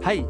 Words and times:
Hei! 0.00 0.22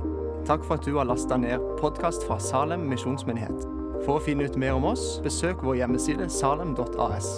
Takk 0.48 0.64
for 0.66 0.80
at 0.80 0.82
du 0.82 0.96
har 0.96 1.06
lasta 1.06 1.36
ned 1.38 1.62
podkast 1.78 2.24
fra 2.26 2.40
Salem 2.42 2.88
misjonsmyndighet. 2.90 3.60
For 4.02 4.16
å 4.16 4.22
finne 4.24 4.48
ut 4.50 4.56
mer 4.58 4.74
om 4.74 4.88
oss, 4.88 5.20
besøk 5.22 5.62
vår 5.62 5.76
hjemmeside 5.78 6.26
salem.as. 6.26 7.28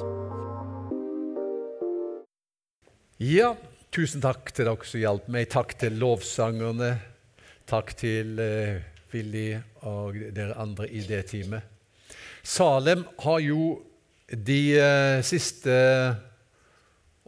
Ja, 3.21 3.51
tusen 3.93 4.25
takk 4.25 4.49
til 4.57 4.71
dere 4.71 4.89
som 4.89 5.05
hjalp 5.05 5.29
meg. 5.29 5.51
Takk 5.53 5.77
til 5.85 6.01
lovsangerne. 6.01 6.95
Takk 7.69 7.93
til 8.01 8.41
eh, 8.41 8.81
Willy 9.13 9.47
og 9.93 10.17
dere 10.33 10.57
andre 10.65 10.89
i 10.89 11.05
det 11.05 11.27
teamet. 11.35 11.69
Salem 12.41 13.05
har 13.27 13.45
jo 13.45 13.75
de 14.33 14.63
eh, 14.81 15.21
siste 15.21 15.77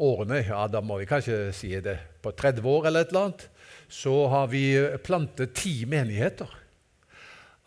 årene, 0.00 0.46
ja 0.48 0.64
da 0.64 0.80
må 0.80 0.96
vi 1.02 1.12
kanskje 1.12 1.50
si 1.52 1.76
det, 1.84 1.98
på 2.24 2.32
30 2.32 2.72
år 2.72 2.88
eller 2.88 3.04
et 3.04 3.12
eller 3.12 3.28
annet, 3.28 3.50
så 3.94 4.14
har 4.32 4.50
vi 4.50 4.64
plantet 5.04 5.54
ti 5.54 5.84
menigheter. 5.86 6.50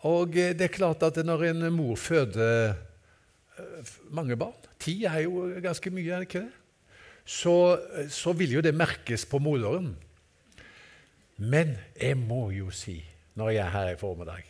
Og 0.08 0.34
det 0.36 0.66
er 0.66 0.74
klart 0.74 1.02
at 1.06 1.16
når 1.24 1.48
en 1.48 1.68
mor 1.74 1.96
føder 1.98 2.74
eh, 3.58 3.94
mange 4.14 4.36
barn 4.38 4.66
Ti 4.78 4.92
er 5.10 5.24
jo 5.24 5.48
ganske 5.58 5.90
mye, 5.90 6.12
er 6.14 6.22
det 6.22 6.28
ikke 6.28 6.44
det? 6.44 6.52
Så, 7.26 7.54
så 8.14 8.32
vil 8.38 8.52
jo 8.54 8.60
det 8.62 8.70
merkes 8.78 9.24
på 9.26 9.40
moderen. 9.42 9.96
Men 11.36 11.74
jeg 11.98 12.14
må 12.16 12.52
jo 12.54 12.70
si, 12.70 13.00
når 13.34 13.50
jeg 13.50 13.64
er 13.64 13.74
her 13.74 13.90
i 13.90 13.98
formiddag 13.98 14.46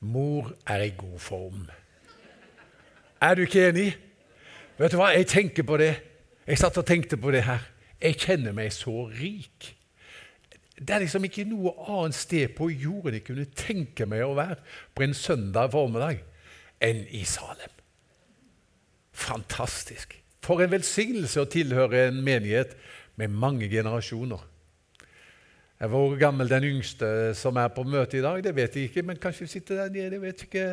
Mor 0.00 0.50
er 0.66 0.88
i 0.88 0.92
god 0.98 1.18
form. 1.22 1.62
Er 3.22 3.34
du 3.34 3.46
ikke 3.46 3.68
enig? 3.68 3.94
Vet 4.76 4.92
du 4.92 4.98
hva, 4.98 5.14
jeg 5.14 5.30
tenker 5.30 5.64
på 5.64 5.78
det. 5.80 5.94
Jeg 6.46 6.58
satt 6.60 6.82
og 6.82 6.86
tenkte 6.86 7.16
på 7.16 7.30
det 7.32 7.46
her. 7.46 7.62
Jeg 8.02 8.18
kjenner 8.20 8.52
meg 8.52 8.74
så 8.74 9.06
rik. 9.08 9.75
Det 10.76 10.92
er 10.92 11.04
liksom 11.06 11.24
ikke 11.24 11.46
noe 11.48 11.72
annet 11.88 12.16
sted 12.18 12.52
på 12.56 12.68
jorden 12.68 13.16
jeg 13.16 13.24
kunne 13.24 13.46
tenke 13.56 14.04
meg 14.08 14.26
å 14.26 14.34
være 14.36 14.58
på 14.92 15.06
en 15.06 15.16
søndag 15.16 15.70
formiddag 15.72 16.20
enn 16.84 17.06
i 17.16 17.22
Salem. 17.28 17.72
Fantastisk. 19.16 20.18
For 20.44 20.60
en 20.60 20.74
velsignelse 20.74 21.40
å 21.40 21.48
tilhøre 21.48 22.10
en 22.10 22.20
menighet 22.24 22.76
med 23.16 23.32
mange 23.32 23.70
generasjoner. 23.72 24.42
Hvor 25.76 26.14
gammel 26.20 26.48
den 26.48 26.64
yngste 26.70 27.08
som 27.36 27.56
er 27.60 27.72
på 27.72 27.84
møte 27.84 28.16
i 28.16 28.24
dag, 28.24 28.38
det 28.44 28.52
vet 28.56 28.76
jeg 28.76 28.90
ikke. 28.90 29.04
Men 29.04 29.20
kanskje 29.20 29.48
sitter 29.48 29.82
der 29.82 29.96
nede 29.96 30.20
vet 30.20 30.44
ikke, 30.46 30.66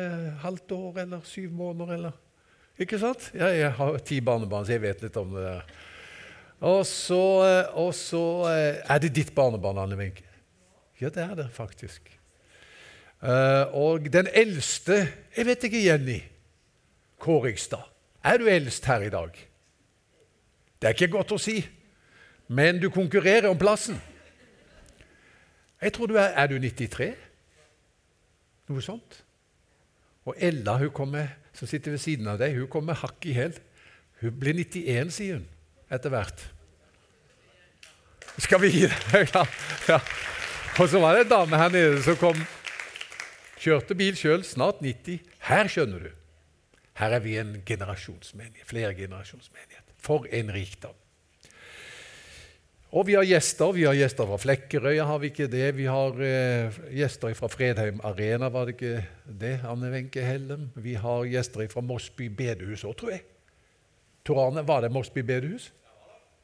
halvt 0.44 0.76
år 0.76 1.02
eller 1.04 1.24
syv 1.28 1.50
måneder. 1.56 1.96
eller... 1.96 2.20
Ikke 2.80 2.98
sant? 3.00 3.30
Jeg 3.36 3.72
har 3.76 3.98
ti 4.04 4.20
barnebarn, 4.24 4.64
så 4.66 4.76
jeg 4.76 4.84
vet 4.84 5.04
litt 5.04 5.16
om 5.20 5.34
det. 5.36 5.44
der. 5.48 5.74
Og 6.64 6.86
så, 6.88 7.20
og 7.76 7.90
så 7.96 8.22
er 8.48 9.02
det 9.02 9.12
ditt 9.16 9.34
barnebarn, 9.36 9.82
Anne 9.82 9.98
Wenche. 10.00 10.24
Ja, 11.00 11.10
det 11.12 11.24
er 11.24 11.34
det 11.36 11.50
faktisk. 11.52 12.08
Og 13.74 14.06
den 14.12 14.28
eldste 14.32 15.08
Jeg 15.36 15.46
vet 15.46 15.64
ikke, 15.64 15.84
Jenny 15.84 16.18
Kårigstad. 17.18 17.84
Er 18.24 18.38
du 18.40 18.48
eldst 18.48 18.84
her 18.84 19.04
i 19.04 19.10
dag? 19.12 19.32
Det 20.80 20.88
er 20.88 20.96
ikke 20.96 21.12
godt 21.16 21.32
å 21.32 21.40
si, 21.40 21.58
men 22.48 22.80
du 22.80 22.90
konkurrerer 22.92 23.48
om 23.48 23.58
plassen. 23.60 23.96
Jeg 25.80 25.92
tror 25.92 26.08
du 26.08 26.16
er 26.16 26.32
Er 26.36 26.48
du 26.48 26.58
93? 26.58 27.12
Noe 28.68 28.84
sånt? 28.84 29.20
Og 30.24 30.36
Ella, 30.40 30.78
hun 30.80 30.92
kommer, 30.92 31.28
som 31.52 31.68
sitter 31.68 31.92
ved 31.92 32.00
siden 32.00 32.28
av 32.28 32.38
deg, 32.40 32.56
hun 32.56 32.68
kommer 32.72 32.96
hakk 32.96 33.24
i 33.28 33.36
hæl. 33.36 33.56
Hun 34.22 34.38
blir 34.40 34.56
91, 34.56 35.12
sier 35.12 35.40
hun, 35.40 35.48
etter 35.92 36.12
hvert. 36.12 36.53
Skal 38.42 38.60
vi 38.64 38.72
gi 38.74 38.88
deg 39.12 39.30
Ja. 39.88 40.00
Og 40.80 40.88
så 40.90 40.98
var 40.98 41.14
det 41.14 41.26
en 41.26 41.30
dame 41.30 41.58
her 41.58 41.70
nede 41.70 42.02
som 42.02 42.16
kom 42.18 42.40
Kjørte 43.64 43.94
bil 43.96 44.16
sjøl, 44.18 44.42
snart 44.44 44.82
90. 44.84 45.22
Her 45.46 45.70
skjønner 45.72 46.02
du. 46.04 46.10
Her 46.98 47.14
er 47.16 47.22
vi 47.24 47.38
en 47.40 47.54
generasjonsmenighet, 47.64 48.66
flere 48.68 48.92
generasjonsmenighet. 48.98 49.94
For 50.04 50.26
en 50.28 50.50
rikdom. 50.52 50.98
Og 52.94 53.08
vi 53.08 53.16
har 53.16 53.24
gjester. 53.26 53.72
Vi 53.74 53.86
har 53.88 53.96
gjester 53.96 54.28
fra 54.28 54.36
Flekkerøya, 54.38 55.06
har 55.08 55.22
vi 55.22 55.32
ikke 55.32 55.48
det? 55.50 55.64
Vi 55.78 55.86
har 55.90 56.20
eh, 56.22 56.76
gjester 56.94 57.32
fra 57.34 57.48
Fredheim 57.50 57.98
Arena, 58.06 58.50
var 58.52 58.68
det 58.68 58.76
ikke 58.76 59.00
det? 59.24 59.56
Anne 59.66 59.90
Wenche 59.90 60.22
Hellem. 60.22 60.68
Vi 60.76 60.94
har 61.00 61.24
gjester 61.26 61.64
fra 61.72 61.82
Mosby 61.82 62.28
bedehus 62.28 62.84
òg, 62.84 62.94
tror 63.00 63.16
jeg. 63.16 63.24
Tor 64.24 64.44
Arne, 64.44 64.62
var 64.68 64.84
det 64.84 64.92
Mosby 64.94 65.24
bedehus? 65.26 65.72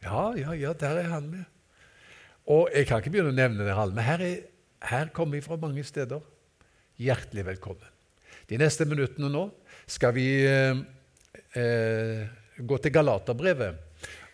Ja, 0.02 0.30
ja, 0.40 0.56
ja, 0.56 0.72
der 0.72 1.04
er 1.04 1.12
han 1.12 1.30
med. 1.30 1.44
Og 2.50 2.66
jeg 2.74 2.88
kan 2.88 2.98
ikke 2.98 3.12
begynne 3.14 3.30
å 3.30 3.36
nevne 3.36 3.62
det, 3.62 3.74
men 3.94 4.02
her, 4.02 4.22
er, 4.26 4.38
her 4.90 5.12
kommer 5.14 5.38
vi 5.38 5.44
fra 5.44 5.54
mange 5.60 5.84
steder. 5.86 6.18
Hjertelig 6.98 7.44
velkommen. 7.46 7.86
De 8.50 8.58
neste 8.58 8.82
minuttene 8.90 9.30
nå 9.30 9.44
skal 9.90 10.14
vi 10.16 10.24
eh, 10.48 10.74
eh, 11.54 12.26
gå 12.58 12.78
til 12.82 12.94
Galaterbrevet. 12.96 13.78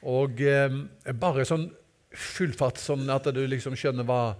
Og 0.08 0.40
eh, 0.40 0.72
bare 1.12 1.44
sånn 1.44 1.68
fullfart, 2.16 2.80
sånn 2.80 3.04
at 3.12 3.28
du 3.36 3.44
liksom 3.44 3.76
skjønner 3.76 4.08
hva 4.08 4.32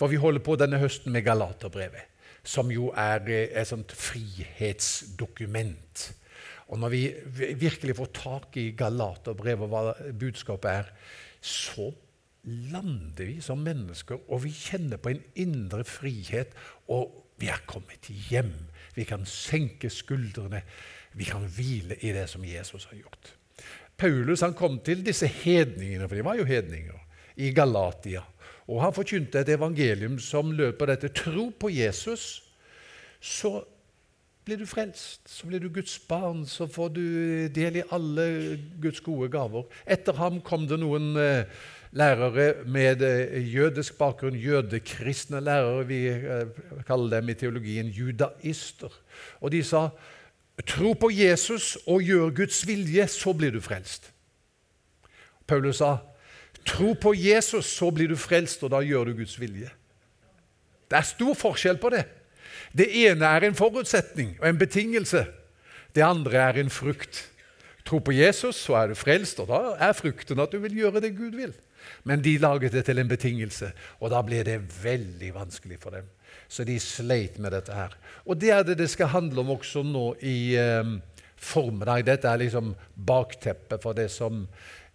For 0.00 0.08
vi 0.08 0.16
holder 0.18 0.40
på 0.42 0.56
denne 0.56 0.78
høsten 0.80 1.12
med 1.12 1.24
Galaterbrevet, 1.26 2.08
som 2.42 2.70
jo 2.72 2.90
er 2.96 3.20
eh, 3.28 3.48
et 3.52 3.68
sånt 3.68 3.92
frihetsdokument. 3.94 6.14
Og 6.72 6.78
når 6.80 6.90
vi 6.94 7.14
virkelig 7.60 7.96
får 7.98 8.06
tak 8.16 8.56
i 8.58 8.72
Galaterbrevet 8.74 9.62
og 9.66 9.70
hva 9.70 9.94
budskapet 10.18 10.70
er, 10.72 10.84
så 11.40 11.92
lander 12.44 13.26
vi 13.28 13.40
som 13.44 13.60
mennesker, 13.64 14.20
og 14.28 14.44
vi 14.44 14.52
kjenner 14.54 15.00
på 15.00 15.12
en 15.12 15.22
indre 15.34 15.84
frihet. 15.84 16.54
Og 16.88 17.12
vi 17.40 17.48
er 17.48 17.60
kommet 17.68 18.10
hjem. 18.28 18.52
Vi 18.96 19.04
kan 19.08 19.26
senke 19.28 19.90
skuldrene. 19.92 20.62
Vi 21.16 21.26
kan 21.28 21.46
hvile 21.56 21.98
i 22.00 22.12
det 22.14 22.28
som 22.30 22.44
Jesus 22.44 22.86
har 22.90 23.00
gjort. 23.00 23.34
Paulus 24.00 24.40
han 24.40 24.56
kom 24.56 24.78
til 24.84 25.02
disse 25.04 25.28
hedningene, 25.28 26.08
for 26.08 26.16
de 26.16 26.24
var 26.24 26.38
jo 26.38 26.48
hedninger, 26.48 26.96
i 27.36 27.50
Galatia. 27.56 28.22
Og 28.68 28.80
han 28.84 28.94
forkynte 28.94 29.40
et 29.40 29.52
evangelium 29.52 30.18
som 30.22 30.52
lød 30.52 30.78
på 30.78 30.86
dette. 30.88 31.08
Tro 31.08 31.50
på 31.50 31.68
Jesus, 31.72 32.42
så 33.20 33.60
blir 34.44 34.60
du 34.60 34.66
frelst. 34.66 35.28
Så 35.28 35.46
blir 35.46 35.60
du 35.60 35.68
Guds 35.68 35.98
barn. 36.08 36.46
Så 36.46 36.66
får 36.66 36.88
du 36.94 37.02
del 37.54 37.80
i 37.80 37.86
alle 37.92 38.58
Guds 38.82 39.00
gode 39.00 39.28
gaver. 39.32 39.66
Etter 39.86 40.16
ham 40.18 40.40
kom 40.44 40.66
det 40.70 40.80
noen 40.80 41.12
eh, 41.20 41.44
lærere 41.92 42.64
med 42.66 43.02
eh, 43.02 43.54
jødisk 43.54 43.98
bakgrunn, 43.98 44.36
jødekristne 44.36 45.40
lærere. 45.40 45.86
Vi 45.86 46.06
eh, 46.08 46.46
kaller 46.86 47.20
dem 47.20 47.28
i 47.28 47.34
teologien 47.34 47.86
judaister. 47.86 48.92
Og 49.40 49.52
de 49.52 49.62
sa 49.64 49.88
tro 50.66 50.92
på 50.92 51.10
Jesus 51.10 51.76
og 51.86 52.02
gjør 52.02 52.30
Guds 52.36 52.66
vilje, 52.66 53.06
så 53.08 53.32
blir 53.32 53.50
du 53.50 53.60
frelst. 53.60 54.12
Paulus 55.46 55.80
sa 55.80 55.96
tro 56.66 56.92
på 56.92 57.14
Jesus, 57.16 57.66
så 57.66 57.90
blir 57.90 58.12
du 58.12 58.16
frelst, 58.16 58.62
og 58.62 58.70
da 58.70 58.82
gjør 58.84 59.10
du 59.10 59.16
Guds 59.22 59.40
vilje. 59.40 59.70
Det 60.90 60.98
er 60.98 61.06
stor 61.06 61.34
forskjell 61.38 61.78
på 61.80 61.90
det. 61.94 62.04
Det 62.76 62.86
ene 63.06 63.26
er 63.26 63.46
en 63.46 63.56
forutsetning 63.58 64.36
og 64.40 64.48
en 64.48 64.58
betingelse. 64.58 65.24
Det 65.94 66.04
andre 66.06 66.38
er 66.38 66.60
en 66.60 66.70
frukt. 66.70 67.24
Tro 67.86 67.98
på 67.98 68.12
Jesus, 68.14 68.56
så 68.56 68.76
er 68.78 68.90
du 68.90 68.94
frelst, 68.98 69.40
og 69.42 69.48
da 69.50 69.74
er 69.88 69.96
frukten 69.96 70.38
at 70.38 70.52
du 70.52 70.60
vil 70.62 70.76
gjøre 70.84 71.02
det 71.02 71.16
Gud 71.16 71.34
vil. 71.34 71.54
Men 72.02 72.22
de 72.24 72.38
laget 72.38 72.72
det 72.72 72.84
til 72.88 72.98
en 72.98 73.10
betingelse, 73.10 73.72
og 74.00 74.12
da 74.12 74.22
ble 74.26 74.42
det 74.46 74.58
veldig 74.82 75.34
vanskelig 75.34 75.80
for 75.82 75.96
dem. 75.96 76.08
Så 76.50 76.64
de 76.66 76.78
sleit 76.82 77.38
med 77.38 77.54
dette 77.54 77.74
her. 77.74 77.94
Og 78.26 78.38
det 78.40 78.50
er 78.54 78.66
det 78.66 78.78
det 78.80 78.90
skal 78.90 79.12
handle 79.12 79.42
om 79.42 79.54
også 79.56 79.82
nå 79.86 80.04
i 80.26 80.54
eh, 80.58 80.94
formiddag. 81.40 82.04
Dette 82.06 82.30
er 82.30 82.42
liksom 82.42 82.74
bakteppet 82.94 83.82
for 83.82 83.96
det 83.96 84.08
som 84.12 84.44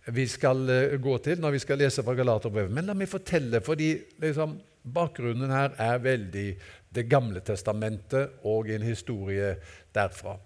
vi 0.06 0.28
skal 0.30 0.70
eh, 0.70 0.98
gå 1.02 1.18
til 1.24 1.42
når 1.42 1.56
vi 1.56 1.62
skal 1.64 1.80
lese 1.82 2.04
fra 2.06 2.16
Galaterbrevet. 2.18 2.74
Men 2.74 2.90
la 2.90 2.98
meg 2.98 3.10
fortelle, 3.12 3.62
fordi 3.66 3.94
liksom, 4.22 4.58
bakgrunnen 4.84 5.54
her 5.54 5.78
er 5.82 6.04
veldig 6.04 6.50
Det 6.96 7.10
gamle 7.12 7.42
testamentet 7.44 8.38
og 8.48 8.70
en 8.72 8.84
historie 8.88 9.50
derfra. 9.92 10.38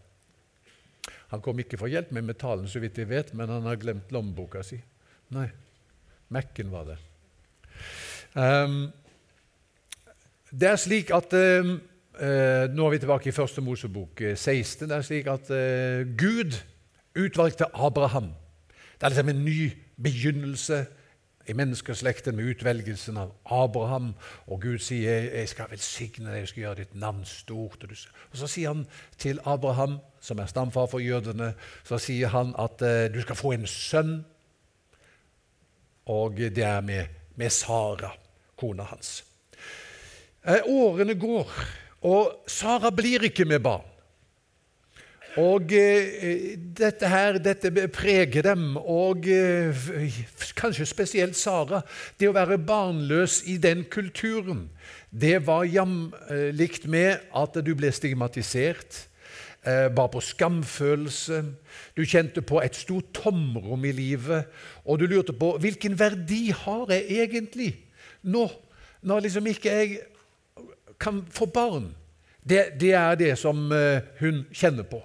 Han 1.29 1.41
kom 1.45 1.59
ikke 1.61 1.77
for 1.77 1.91
hjelp 1.91 2.09
hjelpe 2.09 2.25
med 2.25 2.39
talen, 2.41 2.65
så 2.65 2.79
vidt 2.81 2.97
jeg 2.97 3.09
vet, 3.09 3.33
men 3.37 3.51
han 3.53 3.67
har 3.69 3.77
glemt 3.77 4.09
lommeboka 4.09 4.63
si. 4.65 4.79
Nei. 5.29 5.45
Mac-en 6.29 6.71
var 6.71 6.83
det. 6.83 6.97
Um, 8.35 8.91
det 10.51 10.69
er 10.69 10.75
slik 10.75 11.09
at 11.13 11.33
uh, 11.33 11.77
Nå 12.75 12.85
er 12.85 12.91
vi 12.91 12.97
tilbake 12.99 13.29
i 13.29 13.31
første 13.31 13.61
Mosebok 13.61 14.21
16. 14.35 14.89
Det 14.89 14.95
er 14.97 15.01
slik 15.01 15.27
at 15.31 15.49
uh, 15.49 16.05
Gud 16.17 16.57
utvalgte 17.15 17.65
Abraham. 17.73 18.33
Det 18.69 19.07
er 19.07 19.09
liksom 19.09 19.29
en 19.29 19.45
ny 19.45 19.71
begynnelse 20.03 20.85
i 21.47 21.53
menneskeslekten 21.53 22.35
med 22.35 22.51
utvelgelsen 22.51 23.17
av 23.17 23.31
Abraham. 23.45 24.13
Og 24.47 24.61
Gud 24.61 24.77
sier 24.77 25.21
'Jeg 25.21 25.49
skal 25.49 25.65
velsigne 25.69 26.29
deg, 26.29 26.39
jeg 26.39 26.47
skal 26.47 26.61
gjøre 26.61 26.75
ditt 26.75 26.95
navn 26.95 27.23
stort'. 27.23 28.09
Og 28.31 28.37
Så 28.37 28.47
sier 28.47 28.67
han 28.67 28.87
til 29.17 29.39
Abraham, 29.45 29.97
som 30.19 30.39
er 30.39 30.45
stamfar 30.45 30.85
for 30.85 30.99
jødene, 30.99 31.53
så 31.83 31.97
sier 31.97 32.27
han 32.27 32.53
at 32.59 32.79
du 33.13 33.21
skal 33.21 33.35
få 33.35 33.51
en 33.51 33.67
sønn 33.67 34.25
og 36.09 36.39
det 36.39 36.65
er 36.65 36.81
med, 36.81 37.05
med 37.37 37.53
Sara, 37.53 38.11
kona 38.57 38.87
hans. 38.89 39.19
Eh, 40.43 40.65
årene 40.65 41.13
går, 41.19 41.51
og 42.07 42.49
Sara 42.49 42.91
blir 42.95 43.27
ikke 43.27 43.45
med 43.45 43.61
barn. 43.63 43.85
Og 45.37 45.71
eh, 45.77 46.55
dette 46.57 47.09
her, 47.11 47.37
dette 47.43 47.69
preger 47.93 48.47
dem, 48.49 48.73
og 48.79 49.27
eh, 49.29 49.85
kanskje 50.57 50.87
spesielt 50.89 51.37
Sara. 51.37 51.83
Det 52.17 52.31
å 52.31 52.35
være 52.35 52.57
barnløs 52.57 53.43
i 53.45 53.59
den 53.61 53.85
kulturen, 53.91 54.67
det 55.09 55.37
var 55.45 55.69
jamlikt 55.69 56.89
med 56.89 57.21
at 57.35 57.61
du 57.65 57.71
ble 57.77 57.91
stigmatisert, 57.93 59.05
bar 59.65 60.07
på 60.07 60.21
skamfølelse. 60.23 61.41
Du 61.97 62.05
kjente 62.07 62.41
på 62.41 62.61
et 62.63 62.77
stort 62.79 63.11
tomrom 63.13 63.83
i 63.85 63.91
livet, 63.91 64.47
og 64.85 65.01
du 65.01 65.05
lurte 65.05 65.35
på 65.35 65.51
hvilken 65.59 65.97
verdi 65.99 66.47
har 66.55 66.93
jeg 66.93 67.25
egentlig 67.25 67.69
nå, 68.23 68.47
når 69.01 69.27
liksom 69.27 69.47
ikke 69.51 69.75
jeg 69.75 69.99
kan 70.99 71.21
få 71.31 71.45
barn. 71.45 71.91
Det, 72.49 72.79
det 72.79 72.93
er 72.93 73.15
det 73.19 73.33
som 73.39 73.71
eh, 73.71 74.01
hun 74.19 74.43
kjenner 74.51 74.87
på. 74.87 75.01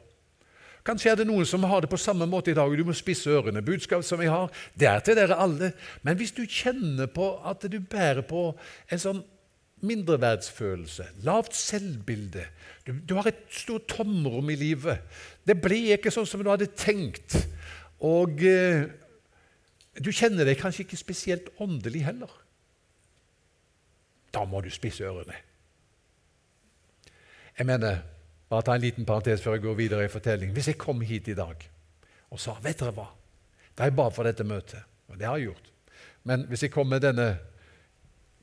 Kanskje 0.84 1.14
er 1.14 1.16
det 1.16 1.26
noen 1.28 1.46
som 1.48 1.64
har 1.64 1.80
det 1.80 1.88
på 1.88 2.00
samme 2.00 2.26
måte 2.28 2.52
i 2.52 2.56
dag. 2.56 2.72
Du 2.76 2.84
må 2.84 2.92
spisse 2.96 3.30
ørene. 3.32 3.62
Budskap 3.64 4.04
som 4.04 4.20
vi 4.20 4.28
har, 4.28 4.50
det 4.76 4.88
er 4.90 5.00
til 5.00 5.16
dere 5.16 5.38
alle. 5.40 5.70
Men 6.04 6.18
hvis 6.20 6.34
du 6.36 6.42
kjenner 6.44 7.08
på 7.08 7.30
at 7.40 7.64
du 7.72 7.78
bærer 7.80 8.20
på 8.28 8.50
en 8.92 9.00
sånn 9.00 9.22
mindreverdsfølelse, 9.84 11.06
lavt 11.26 11.56
selvbilde 11.56 12.46
du, 12.84 12.92
du, 12.92 13.14
har 13.16 13.30
et 13.30 13.44
stort 13.48 13.86
tomrom 13.88 14.50
i 14.52 14.58
livet. 14.60 15.00
Det 15.46 15.56
blir 15.56 15.94
ikke 15.96 16.12
sånn 16.12 16.28
som 16.28 16.42
du 16.44 16.50
hadde 16.52 16.68
tenkt. 16.76 17.38
Og 18.04 18.42
eh, 18.44 18.84
du 19.96 20.10
kjenner 20.12 20.44
deg 20.44 20.60
kanskje 20.60 20.84
ikke 20.84 21.00
spesielt 21.00 21.48
åndelig 21.64 22.04
heller. 22.04 22.32
Da 24.34 24.44
må 24.44 24.60
du 24.60 24.68
spisse 24.74 25.06
ørene. 25.06 25.38
Jeg 27.54 27.68
mener, 27.70 28.02
bare 28.50 28.66
ta 28.66 28.74
en 28.76 28.84
liten 28.84 29.06
parentes 29.08 29.40
før 29.40 29.56
jeg 29.56 29.64
går 29.64 29.78
videre 29.78 30.04
i 30.04 30.12
fortellingen. 30.12 30.52
Hvis 30.56 30.72
jeg 30.72 30.80
kom 30.80 31.00
hit 31.06 31.30
i 31.32 31.38
dag 31.38 31.64
og 32.34 32.40
sa 32.42 32.56
vet 32.60 32.80
dere 32.82 32.92
hva, 32.96 33.06
da 33.78 33.86
jeg 33.86 33.94
ba 33.96 34.10
for 34.12 34.26
dette 34.26 34.44
møtet, 34.44 34.82
og 35.08 35.16
det 35.20 35.28
har 35.28 35.38
jeg 35.38 35.52
gjort 35.52 35.70
Men 36.24 36.46
hvis 36.48 36.62
jeg 36.64 36.72
kom 36.72 36.88
med 36.88 37.02
denne 37.04 37.26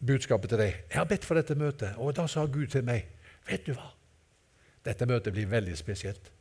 budskapet 0.06 0.50
til 0.50 0.62
deg 0.62 0.72
Jeg 0.90 0.98
har 0.98 1.10
bedt 1.10 1.26
for 1.26 1.38
dette 1.38 1.56
møtet, 1.56 1.96
og 1.98 2.16
da 2.16 2.28
sa 2.28 2.46
Gud 2.46 2.68
til 2.74 2.86
meg 2.88 3.08
Vet 3.48 3.66
du 3.66 3.74
hva? 3.74 3.92
Dette 4.86 5.06
møtet 5.06 5.34
blir 5.34 5.50
veldig 5.50 5.76
spesielt. 5.78 6.32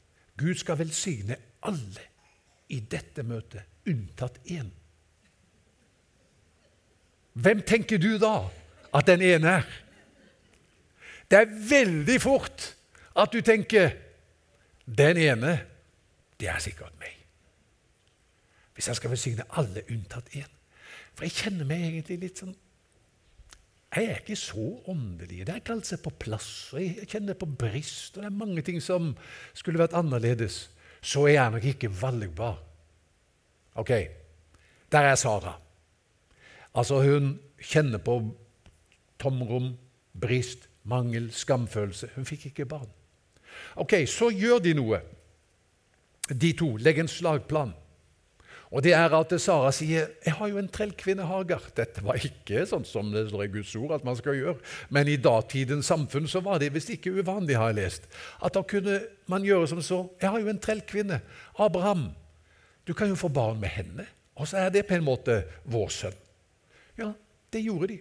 Gud 0.41 0.55
skal 0.57 0.79
velsigne 0.81 1.37
alle 1.69 2.05
i 2.73 2.79
dette 2.81 3.23
møtet, 3.27 3.67
unntatt 3.89 4.39
én. 4.49 4.71
Hvem 7.33 7.62
tenker 7.67 8.01
du 8.01 8.15
da 8.21 8.49
at 8.97 9.09
den 9.09 9.23
ene 9.23 9.57
er? 9.61 9.67
Det 11.31 11.39
er 11.39 11.53
veldig 11.71 12.17
fort 12.21 12.71
at 13.17 13.33
du 13.33 13.41
tenker 13.45 13.93
den 14.85 15.21
ene, 15.21 15.59
det 16.41 16.49
er 16.49 16.59
sikkert 16.62 16.97
meg. 16.99 17.12
Hvis 18.75 18.89
jeg 18.89 18.97
skal 18.97 19.12
velsigne 19.12 19.47
alle 19.61 19.85
unntatt 19.91 20.33
én. 20.37 20.49
For 21.15 21.27
jeg 21.27 21.37
kjenner 21.37 21.69
meg 21.69 21.85
egentlig 21.85 22.21
litt 22.25 22.41
sånn 22.41 22.57
Jeg 23.97 24.05
er 24.05 24.19
ikke 24.21 24.37
så 24.37 24.65
åndelig. 24.87 25.47
Det 25.47 25.49
er 25.49 25.59
ikke 25.59 25.73
alt 25.73 25.87
som 25.87 25.99
er 25.99 26.03
på 26.05 26.13
plass. 26.23 26.51
og 26.73 26.83
Jeg 26.83 27.09
kjenner 27.11 27.35
på 27.35 27.47
brist, 27.47 28.17
og 28.17 28.23
det 28.23 28.29
er 28.29 28.37
mange 28.39 28.63
ting 28.63 28.79
som 28.83 29.17
skulle 29.55 29.81
vært 29.83 29.97
annerledes. 29.99 30.69
Så 31.03 31.25
er 31.27 31.35
jeg 31.35 31.51
nok 31.51 31.65
ikke 31.65 31.91
valgbar. 32.03 32.61
Ok, 33.75 33.91
der 34.93 35.09
er 35.11 35.15
Sara. 35.15 35.57
Altså, 36.75 37.03
hun 37.03 37.39
kjenner 37.59 37.99
på 37.99 38.37
tomrom, 39.19 39.73
brist, 40.21 40.69
mangel, 40.85 41.33
skamfølelse. 41.33 42.11
Hun 42.15 42.25
fikk 42.25 42.47
ikke 42.47 42.67
barn. 42.67 42.89
Ok, 43.77 43.93
Så 44.07 44.31
gjør 44.31 44.59
de 44.59 44.75
noe, 44.75 45.01
de 46.31 46.53
to. 46.53 46.77
Legger 46.77 47.03
en 47.03 47.09
slagplan. 47.09 47.73
Og 48.71 48.85
det 48.87 48.93
er 48.95 49.11
at 49.11 49.33
Sara 49.41 49.73
sier 49.75 50.07
'Jeg 50.25 50.35
har 50.35 50.49
jo 50.49 50.59
en 50.59 50.69
trellkvinne, 50.69 51.27
Hagar'. 51.27 51.75
Dette 51.77 52.05
var 52.05 52.15
ikke 52.15 52.67
sånn 52.67 52.85
som 52.85 53.11
det 53.11 53.29
står 53.29 53.43
i 53.43 53.53
Guds 53.53 53.75
ord 53.77 53.93
at 53.93 54.05
man 54.05 54.17
skal 54.17 54.35
gjøre. 54.35 54.59
Men 54.91 55.09
i 55.09 55.17
datidens 55.17 55.87
samfunn 55.87 56.29
så 56.29 56.41
var 56.41 56.59
det 56.59 56.73
visst 56.75 56.91
ikke 56.91 57.11
uvanlig, 57.11 57.57
har 57.57 57.67
jeg 57.73 57.75
lest. 57.75 58.03
At 58.43 58.55
da 58.55 58.63
kunne 58.63 59.01
man 59.27 59.43
gjøre 59.43 59.69
som 59.69 59.83
så 59.83 60.09
'Jeg 60.21 60.31
har 60.31 60.39
jo 60.39 60.49
en 60.49 60.59
trellkvinne, 60.59 61.21
Abraham'. 61.59 62.15
Du 62.87 62.95
kan 62.95 63.09
jo 63.09 63.15
få 63.15 63.29
barn 63.29 63.61
med 63.61 63.69
henne. 63.69 64.07
Og 64.37 64.49
så 64.49 64.57
er 64.57 64.69
det 64.71 64.87
på 64.87 64.95
en 64.95 65.05
måte 65.05 65.45
vår 65.67 65.89
sønn. 65.89 66.15
Ja, 66.99 67.13
det 67.53 67.65
gjorde 67.65 67.89
de. 67.89 68.01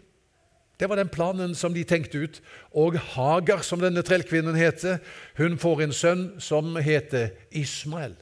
Det 0.79 0.89
var 0.89 0.95
den 0.95 1.09
planen 1.09 1.55
som 1.55 1.73
de 1.73 1.83
tenkte 1.83 2.17
ut. 2.23 2.41
Og 2.71 2.95
Hagar, 2.95 3.61
som 3.61 3.79
denne 3.79 4.01
trellkvinnen 4.01 4.55
heter, 4.55 4.99
hun 5.37 5.57
får 5.57 5.81
en 5.81 5.93
sønn 5.93 6.39
som 6.39 6.75
heter 6.75 7.29
Ismael. 7.51 8.15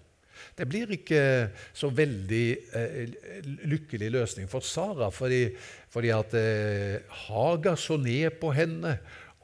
Det 0.57 0.65
blir 0.65 0.89
ikke 0.95 1.21
så 1.77 1.91
veldig 1.93 2.45
eh, 2.73 3.13
lykkelig 3.69 4.09
løsning 4.15 4.49
for 4.49 4.65
Sara, 4.65 5.11
fordi, 5.13 5.43
fordi 5.93 6.11
at 6.15 6.33
eh, 6.39 6.97
Hagar 7.27 7.77
så 7.77 7.99
ned 8.01 8.39
på 8.41 8.49
henne 8.57 8.97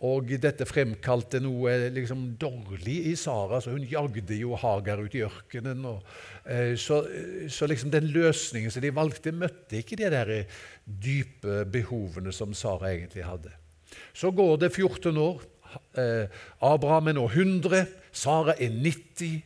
og 0.04 0.34
dette 0.42 0.66
fremkalte 0.68 1.40
noe 1.40 1.78
liksom 1.96 2.26
dårlig 2.40 2.98
i 3.08 3.14
Sara, 3.16 3.62
så 3.64 3.72
hun 3.72 3.86
jagde 3.88 4.36
jo 4.36 4.58
Hagar 4.60 5.00
ut 5.06 5.14
i 5.16 5.22
ørkenen. 5.24 5.86
Og, 5.88 6.02
eh, 6.44 6.74
så, 6.76 7.04
så 7.48 7.70
liksom 7.70 7.94
den 7.94 8.10
løsningen 8.12 8.74
som 8.74 8.84
de 8.84 8.92
valgte, 8.92 9.32
møtte 9.32 9.80
ikke 9.80 10.02
de 10.02 10.10
der 10.12 10.34
dype 10.84 11.62
behovene 11.72 12.36
som 12.36 12.58
Sara 12.58 12.92
egentlig 12.92 13.24
hadde. 13.24 13.54
Så 14.12 14.34
går 14.36 14.58
det 14.66 14.74
14 14.74 15.18
år. 15.18 15.46
Eh, 15.96 16.28
Abraham 16.60 17.08
er 17.14 17.18
nå 17.22 17.30
100, 17.30 17.86
Sara 18.12 18.58
er 18.60 18.76
90. 18.76 19.40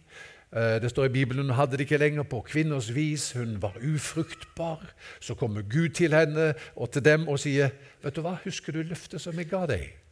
Eh, 0.56 0.82
det 0.82 0.90
står 0.90 1.06
i 1.06 1.16
Bibelen 1.20 1.46
hun 1.46 1.56
hadde 1.56 1.78
det 1.78 1.88
ikke 1.88 1.98
lenger 1.98 2.24
på 2.24 2.42
kvinners 2.42 2.94
vis. 2.96 3.32
Hun 3.32 3.62
var 3.62 3.78
ufruktbar. 3.84 4.94
Så 5.20 5.36
kommer 5.36 5.62
Gud 5.62 5.90
til 5.90 6.14
henne 6.16 6.54
og 6.76 6.92
til 6.92 7.06
dem 7.06 7.28
og 7.28 7.40
sier, 7.40 7.70
'Vet 8.04 8.16
du 8.16 8.22
hva, 8.22 8.38
husker 8.44 8.74
du 8.74 8.82
løftet 8.82 9.22
som 9.22 9.38
jeg 9.38 9.50
ga 9.50 9.66
deg?' 9.66 10.08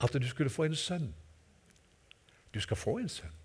at 0.00 0.12
du 0.22 0.28
skulle 0.28 0.50
få 0.50 0.64
en 0.64 0.76
sønn. 0.76 1.14
Du 2.54 2.60
skal 2.60 2.76
få 2.76 2.98
en 2.98 3.08
sønn. 3.08 3.36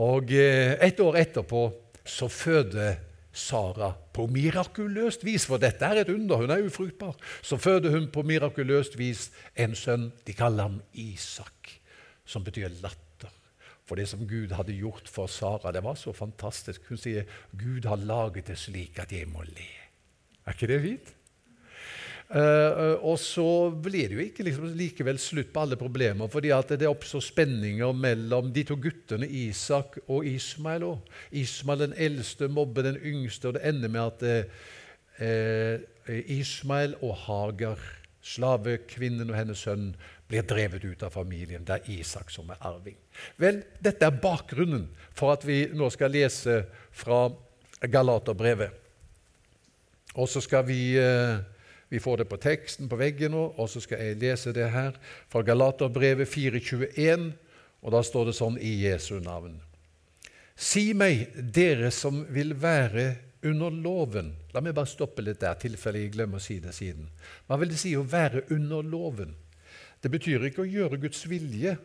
Og 0.00 0.32
eh, 0.32 0.78
et 0.86 1.00
år 1.00 1.16
etterpå 1.16 1.72
så 2.04 2.28
føder 2.28 2.96
Sara 3.32 3.92
på 4.12 4.26
mirakuløst 4.26 5.24
vis, 5.24 5.44
for 5.46 5.62
dette 5.62 5.86
er 5.86 6.00
et 6.00 6.08
under, 6.10 6.36
hun 6.36 6.50
er 6.50 6.64
ufruktbar, 6.66 7.14
så 7.42 7.56
føder 7.56 7.90
hun 7.90 8.08
på 8.10 8.24
mirakuløst 8.26 8.98
vis 8.98 9.28
en 9.54 9.76
sønn. 9.78 10.08
De 10.26 10.34
kaller 10.34 10.66
ham 10.66 10.80
Isak, 10.92 11.78
som 12.24 12.44
betyr 12.44 12.68
latter. 12.80 13.09
For 13.90 13.98
det 13.98 14.06
som 14.06 14.22
Gud 14.22 14.52
hadde 14.54 14.76
gjort 14.78 15.08
for 15.10 15.26
Sara, 15.26 15.72
det 15.74 15.82
var 15.82 15.96
så 15.98 16.12
fantastisk. 16.14 16.84
Hun 16.86 16.98
sier 17.00 17.26
'Gud 17.50 17.88
har 17.90 17.98
laget 17.98 18.46
det 18.46 18.58
slik 18.58 19.00
at 19.02 19.10
jeg 19.10 19.26
må 19.26 19.42
le'. 19.42 19.80
Er 20.46 20.54
ikke 20.54 20.68
det 20.70 20.82
fint? 20.82 21.16
Uh, 22.30 22.94
og 23.02 23.16
så 23.18 23.70
blir 23.74 24.06
det 24.06 24.14
jo 24.14 24.22
ikke 24.22 24.44
liksom 24.46 24.68
likevel 24.78 25.18
slutt 25.18 25.48
på 25.50 25.64
alle 25.64 25.74
problemer, 25.76 26.30
fordi 26.30 26.52
at 26.54 26.70
det 26.78 26.86
oppstår 26.86 27.24
spenninger 27.26 27.90
mellom 27.92 28.52
de 28.54 28.62
to 28.68 28.76
guttene 28.78 29.26
Isak 29.26 29.98
og 30.06 30.26
Ismael. 30.26 30.84
Også. 30.92 31.18
Ismael 31.32 31.82
den 31.88 31.96
eldste 31.98 32.46
mobber 32.48 32.86
den 32.86 33.00
yngste, 33.02 33.48
og 33.48 33.58
det 33.58 33.66
ender 33.66 33.90
med 33.90 34.06
at 34.06 34.22
uh, 35.18 36.14
Ismael 36.38 36.94
og 37.02 37.16
Hagar, 37.26 37.82
slavekvinnen 38.22 39.34
og 39.34 39.36
hennes 39.36 39.66
sønn, 39.66 39.96
blir 40.30 40.46
drevet 40.46 40.84
ut 40.84 41.02
av 41.02 41.10
familien. 41.10 41.64
Det 41.66 41.80
er 41.80 41.92
Isak 41.98 42.30
som 42.30 42.50
er 42.54 42.60
arving. 42.62 42.98
Vel, 43.40 43.64
dette 43.82 44.06
er 44.06 44.20
bakgrunnen 44.22 44.86
for 45.10 45.34
at 45.34 45.46
vi 45.46 45.64
nå 45.74 45.90
skal 45.90 46.14
lese 46.14 46.62
fra 46.94 47.24
Galaterbrevet. 47.82 48.76
Og 50.14 50.28
så 50.30 50.42
skal 50.42 50.64
vi 50.66 50.80
uh, 50.98 51.38
vi 51.90 52.00
får 52.00 52.22
det 52.22 52.28
på 52.30 52.38
teksten 52.38 52.88
på 52.90 52.98
veggen 52.98 53.34
nå, 53.34 53.48
og 53.58 53.66
så 53.70 53.82
skal 53.82 54.02
jeg 54.04 54.20
lese 54.22 54.54
det 54.54 54.68
her 54.70 54.94
fra 55.30 55.42
Galaterbrevet 55.42 56.30
4.21, 56.30 57.32
og 57.82 57.94
da 57.94 58.02
står 58.06 58.30
det 58.30 58.36
sånn 58.38 58.58
i 58.62 58.76
Jesu 58.84 59.16
navn. 59.24 59.56
Si 60.54 60.92
meg, 60.94 61.32
dere 61.34 61.90
som 61.94 62.22
vil 62.30 62.54
være 62.62 63.08
under 63.42 63.72
loven 63.72 64.34
La 64.52 64.60
meg 64.60 64.74
bare 64.74 64.90
stoppe 64.90 65.22
litt 65.22 65.40
der, 65.40 65.54
tilfelle 65.58 66.02
jeg 66.02 66.12
glemmer 66.16 66.40
å 66.40 66.42
si 66.42 66.58
det 66.62 66.72
siden. 66.74 67.06
Hva 67.46 67.58
vil 67.60 67.70
det 67.70 67.78
si 67.78 67.92
å 67.94 68.02
være 68.02 68.42
under 68.50 68.82
loven? 68.82 69.36
Det 70.02 70.10
betyr 70.12 70.46
ikke 70.48 70.64
å 70.64 70.68
gjøre 70.68 71.00
Guds 71.00 71.22
vilje, 71.28 71.76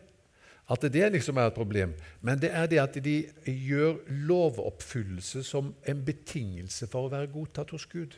at 0.66 0.82
det 0.90 1.12
liksom 1.14 1.38
er 1.38 1.50
et 1.50 1.54
problem, 1.54 1.92
men 2.26 2.40
det 2.42 2.50
er 2.50 2.66
det 2.66 2.80
at 2.82 2.96
de 3.04 3.20
gjør 3.46 4.00
lovoppfyllelse 4.26 5.44
som 5.46 5.70
en 5.86 6.00
betingelse 6.02 6.88
for 6.90 7.06
å 7.06 7.12
være 7.12 7.30
godtatt 7.30 7.70
hos 7.76 7.86
Gud. 7.86 8.16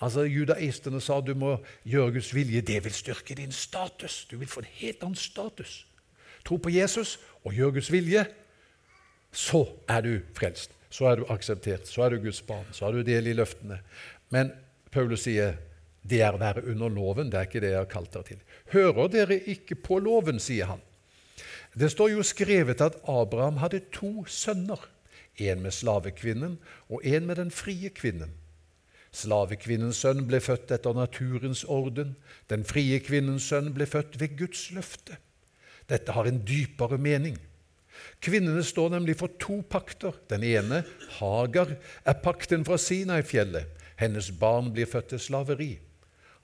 Altså, 0.00 0.26
Judaistene 0.28 1.00
sa 1.00 1.20
du 1.24 1.32
må 1.36 1.54
gjøre 1.88 2.18
Guds 2.18 2.32
vilje. 2.36 2.60
Det 2.60 2.82
vil 2.84 2.92
styrke 2.92 3.36
din 3.36 3.52
status. 3.52 4.26
Du 4.30 4.36
vil 4.36 4.48
få 4.48 4.60
en 4.60 4.72
helt 4.80 5.04
annen 5.04 5.16
status. 5.16 5.86
Tro 6.44 6.58
på 6.60 6.72
Jesus 6.72 7.16
og 7.44 7.56
gjør 7.56 7.78
Guds 7.78 7.92
vilje, 7.92 8.26
så 9.32 9.64
er 9.88 10.04
du 10.04 10.12
frelst. 10.36 10.72
Så 10.92 11.08
er 11.10 11.18
du 11.18 11.24
akseptert. 11.32 11.88
Så 11.88 12.04
er 12.04 12.14
du 12.14 12.20
Guds 12.22 12.42
barn. 12.42 12.68
Så 12.72 12.86
har 12.86 12.92
du 12.92 13.02
del 13.04 13.26
i 13.26 13.34
løftene. 13.36 13.80
Men 14.32 14.52
Paulus 14.92 15.24
sier 15.26 15.56
det 16.06 16.20
er 16.22 16.36
å 16.36 16.40
være 16.40 16.64
under 16.70 16.92
loven. 16.92 17.32
Det 17.32 17.40
er 17.40 17.48
ikke 17.48 17.64
det 17.64 17.72
jeg 17.72 17.82
har 17.82 17.90
kalt 17.90 18.12
deg 18.14 18.30
til. 18.30 18.44
Hører 18.72 19.08
dere 19.12 19.38
ikke 19.38 19.78
på 19.78 20.00
loven, 20.02 20.40
sier 20.42 20.72
han. 20.72 20.82
Det 21.76 21.90
står 21.92 22.14
jo 22.14 22.24
skrevet 22.24 22.80
at 22.80 22.96
Abraham 23.04 23.60
hadde 23.60 23.84
to 23.92 24.24
sønner, 24.26 24.80
en 25.36 25.60
med 25.62 25.74
slavekvinnen 25.76 26.56
og 26.88 27.04
en 27.04 27.26
med 27.28 27.36
den 27.36 27.50
frie 27.52 27.90
kvinnen. 27.92 28.32
Slavekvinnens 29.16 30.00
sønn 30.02 30.24
ble 30.28 30.40
født 30.44 30.72
etter 30.74 30.96
naturens 30.96 31.62
orden. 31.64 32.16
Den 32.52 32.64
frie 32.68 32.98
kvinnens 33.04 33.46
sønn 33.48 33.70
ble 33.76 33.86
født 33.88 34.18
ved 34.20 34.36
Guds 34.40 34.70
løfte. 34.76 35.16
Dette 35.88 36.12
har 36.12 36.28
en 36.28 36.42
dypere 36.44 36.98
mening. 36.98 37.36
Kvinnene 38.20 38.64
står 38.64 38.90
nemlig 38.96 39.16
for 39.20 39.32
to 39.40 39.62
pakter. 39.70 40.16
Den 40.28 40.44
ene, 40.44 40.82
Hagar, 41.20 41.76
er 42.04 42.20
pakten 42.24 42.64
fra 42.66 42.76
Sinai-fjellet. 42.80 43.72
Hennes 43.96 44.28
barn 44.40 44.72
blir 44.74 44.88
født 44.90 45.14
til 45.14 45.22
slaveri. 45.22 45.70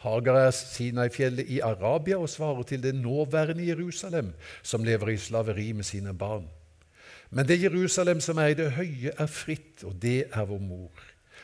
Hagar 0.03 0.39
er 0.41 0.51
Sinai-fjellet 0.51 1.51
i 1.51 1.61
Arabia 1.63 2.19
og 2.19 2.31
svarer 2.31 2.67
til 2.67 2.83
det 2.83 2.95
nåværende 2.95 3.67
Jerusalem, 3.69 4.33
som 4.63 4.85
lever 4.85 5.15
i 5.15 5.17
slaveri 5.17 5.73
med 5.73 5.87
sine 5.87 6.15
barn. 6.15 6.49
Men 7.31 7.49
det 7.49 7.63
Jerusalem 7.63 8.21
som 8.21 8.39
er 8.39 8.53
i 8.53 8.59
det 8.59 8.73
høye, 8.77 9.13
er 9.19 9.27
fritt, 9.27 9.85
og 9.85 9.95
det 10.03 10.27
er 10.33 10.45
vår 10.45 10.59
mor. 10.61 10.91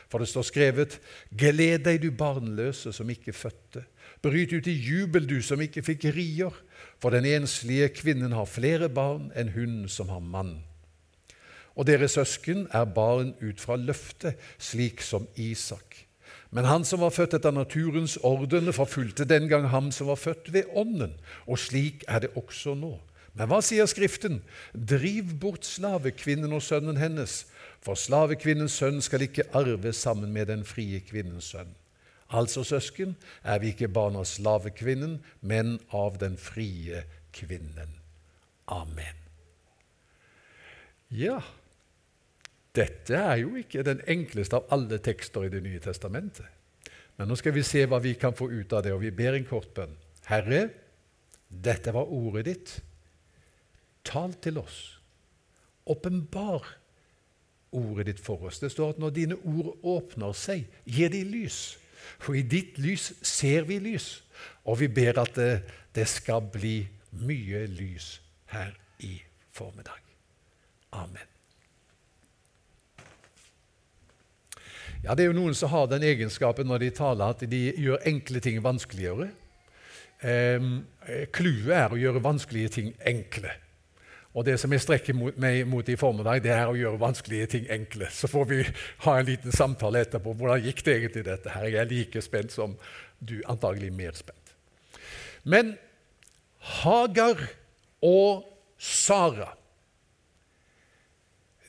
For 0.09 0.19
det 0.19 0.27
står 0.27 0.41
skrevet:" 0.41 0.99
Gled 1.37 1.85
deg, 1.85 2.01
du 2.01 2.11
barnløse 2.11 2.93
som 2.93 3.09
ikke 3.09 3.33
fødte. 3.33 3.83
Bryt 4.21 4.53
ut 4.53 4.67
i 4.67 4.73
jubel, 4.73 5.29
du 5.29 5.41
som 5.41 5.61
ikke 5.61 5.83
fikk 5.85 6.09
rier. 6.15 6.53
For 6.99 7.09
den 7.09 7.25
enslige 7.25 7.89
kvinnen 7.89 8.31
har 8.31 8.45
flere 8.45 8.89
barn 8.89 9.31
enn 9.35 9.53
hun 9.55 9.87
som 9.87 10.09
har 10.09 10.19
mann. 10.19 10.59
Og 11.75 11.87
deres 11.87 12.17
søsken 12.17 12.67
er 12.73 12.85
barn 12.85 13.33
ut 13.41 13.61
fra 13.61 13.77
løftet, 13.79 14.35
slik 14.57 15.01
som 15.01 15.27
Isak. 15.35 16.08
Men 16.49 16.65
han 16.65 16.85
som 16.85 17.03
var 17.03 17.13
født 17.13 17.35
etter 17.37 17.53
naturens 17.53 18.17
orden, 18.25 18.71
forfulgte 18.73 19.27
den 19.29 19.47
gang 19.51 19.67
ham 19.69 19.91
som 19.93 20.09
var 20.09 20.17
født 20.17 20.49
ved 20.53 20.71
Ånden. 20.73 21.13
Og 21.45 21.59
slik 21.61 22.03
er 22.07 22.25
det 22.25 22.33
også 22.35 22.73
nå. 22.77 22.95
Men 23.37 23.51
hva 23.51 23.61
sier 23.61 23.85
Skriften? 23.89 24.41
Driv 24.73 25.35
bort 25.39 25.67
slavekvinnen 25.67 26.53
og 26.55 26.63
sønnen 26.65 26.97
hennes, 26.97 27.43
for 27.85 27.95
slavekvinnens 27.95 28.79
sønn 28.81 28.97
skal 29.05 29.23
ikke 29.27 29.45
arve 29.55 29.93
sammen 29.93 30.33
med 30.33 30.49
den 30.49 30.65
frie 30.67 30.99
kvinnens 31.05 31.53
sønn. 31.53 31.69
Altså, 32.29 32.63
søsken, 32.63 33.15
er 33.43 33.61
vi 33.61 33.71
ikke 33.71 33.89
barn 33.89 34.17
av 34.19 34.27
slavekvinnen, 34.29 35.17
men 35.41 35.77
av 35.95 36.19
den 36.21 36.35
frie 36.37 37.05
kvinnen. 37.33 37.95
Amen. 38.69 39.17
Ja, 41.09 41.39
dette 42.75 43.17
er 43.17 43.41
jo 43.41 43.55
ikke 43.59 43.83
den 43.85 44.01
enkleste 44.07 44.59
av 44.59 44.69
alle 44.75 44.99
tekster 45.01 45.47
i 45.47 45.51
Det 45.53 45.61
nye 45.65 45.81
testamentet. 45.83 46.45
Men 47.17 47.27
nå 47.27 47.35
skal 47.35 47.55
vi 47.55 47.65
se 47.67 47.83
hva 47.89 47.99
vi 47.99 48.13
kan 48.15 48.35
få 48.35 48.47
ut 48.51 48.73
av 48.73 48.83
det, 48.85 48.93
og 48.93 49.01
vi 49.03 49.11
ber 49.11 49.35
en 49.35 49.47
kort 49.47 49.73
bønn. 49.75 49.95
Herre, 50.29 50.69
dette 51.49 51.91
var 51.91 52.11
ordet 52.13 52.45
ditt. 52.45 52.75
Tal 54.07 54.37
til 54.39 54.61
oss. 54.61 54.77
Åpenbar 55.89 56.67
ordet 57.75 58.05
ditt 58.11 58.21
for 58.23 58.45
oss. 58.47 58.61
Det 58.61 58.71
står 58.71 58.93
at 58.93 59.01
når 59.01 59.15
dine 59.17 59.39
ord 59.41 59.73
åpner 59.83 60.37
seg, 60.37 60.69
gir 60.85 61.11
de 61.11 61.23
lys. 61.27 61.77
For 62.21 62.37
i 62.37 62.45
ditt 62.45 62.79
lys 62.79 63.11
ser 63.25 63.67
vi 63.67 63.81
lys. 63.83 64.21
Og 64.63 64.79
vi 64.79 64.87
ber 64.87 65.19
at 65.19 65.33
det, 65.35 65.51
det 65.95 66.07
skal 66.07 66.45
bli 66.53 66.77
mye 67.19 67.65
lys 67.73 68.13
her 68.53 68.71
i 69.03 69.17
formiddag. 69.51 69.99
Amen. 70.95 71.38
Ja, 75.03 75.15
Det 75.15 75.23
er 75.23 75.29
jo 75.31 75.37
noen 75.37 75.55
som 75.55 75.71
har 75.71 75.87
den 75.87 76.03
egenskapen 76.03 76.67
når 76.67 76.83
de 76.83 76.89
taler, 76.91 77.31
at 77.31 77.43
de 77.47 77.61
gjør 77.79 78.03
enkle 78.09 78.41
ting 78.43 78.59
vanskeligere. 78.63 79.29
Clouet 80.19 81.71
eh, 81.71 81.79
er 81.79 81.95
å 81.95 81.99
gjøre 81.99 82.23
vanskelige 82.23 82.71
ting 82.75 82.89
enkle. 83.07 83.53
Og 84.35 84.43
det 84.45 84.57
som 84.61 84.71
jeg 84.75 84.83
strekker 84.83 85.15
meg 85.15 85.63
mot 85.67 85.87
i 85.89 85.95
formiddag, 85.97 86.43
det 86.43 86.51
er 86.53 86.69
å 86.69 86.75
gjøre 86.77 86.99
vanskelige 87.01 87.47
ting 87.55 87.69
enkle. 87.71 88.09
Så 88.13 88.27
får 88.29 88.49
vi 88.51 88.59
ha 89.05 89.15
en 89.17 89.29
liten 89.29 89.55
samtale 89.55 90.03
etterpå. 90.03 90.35
Hvordan 90.37 90.67
gikk 90.67 90.83
det 90.85 90.97
egentlig, 90.97 91.23
dette 91.25 91.55
her? 91.55 91.69
Jeg 91.71 91.79
er 91.81 91.89
like 91.89 92.21
spent 92.21 92.53
som 92.53 92.75
du, 93.19 93.39
antagelig 93.49 93.89
mer 93.95 94.19
spent. 94.19 94.53
Men 95.47 95.77
Hagar 96.83 97.39
og 98.03 98.43
Sara 98.77 99.53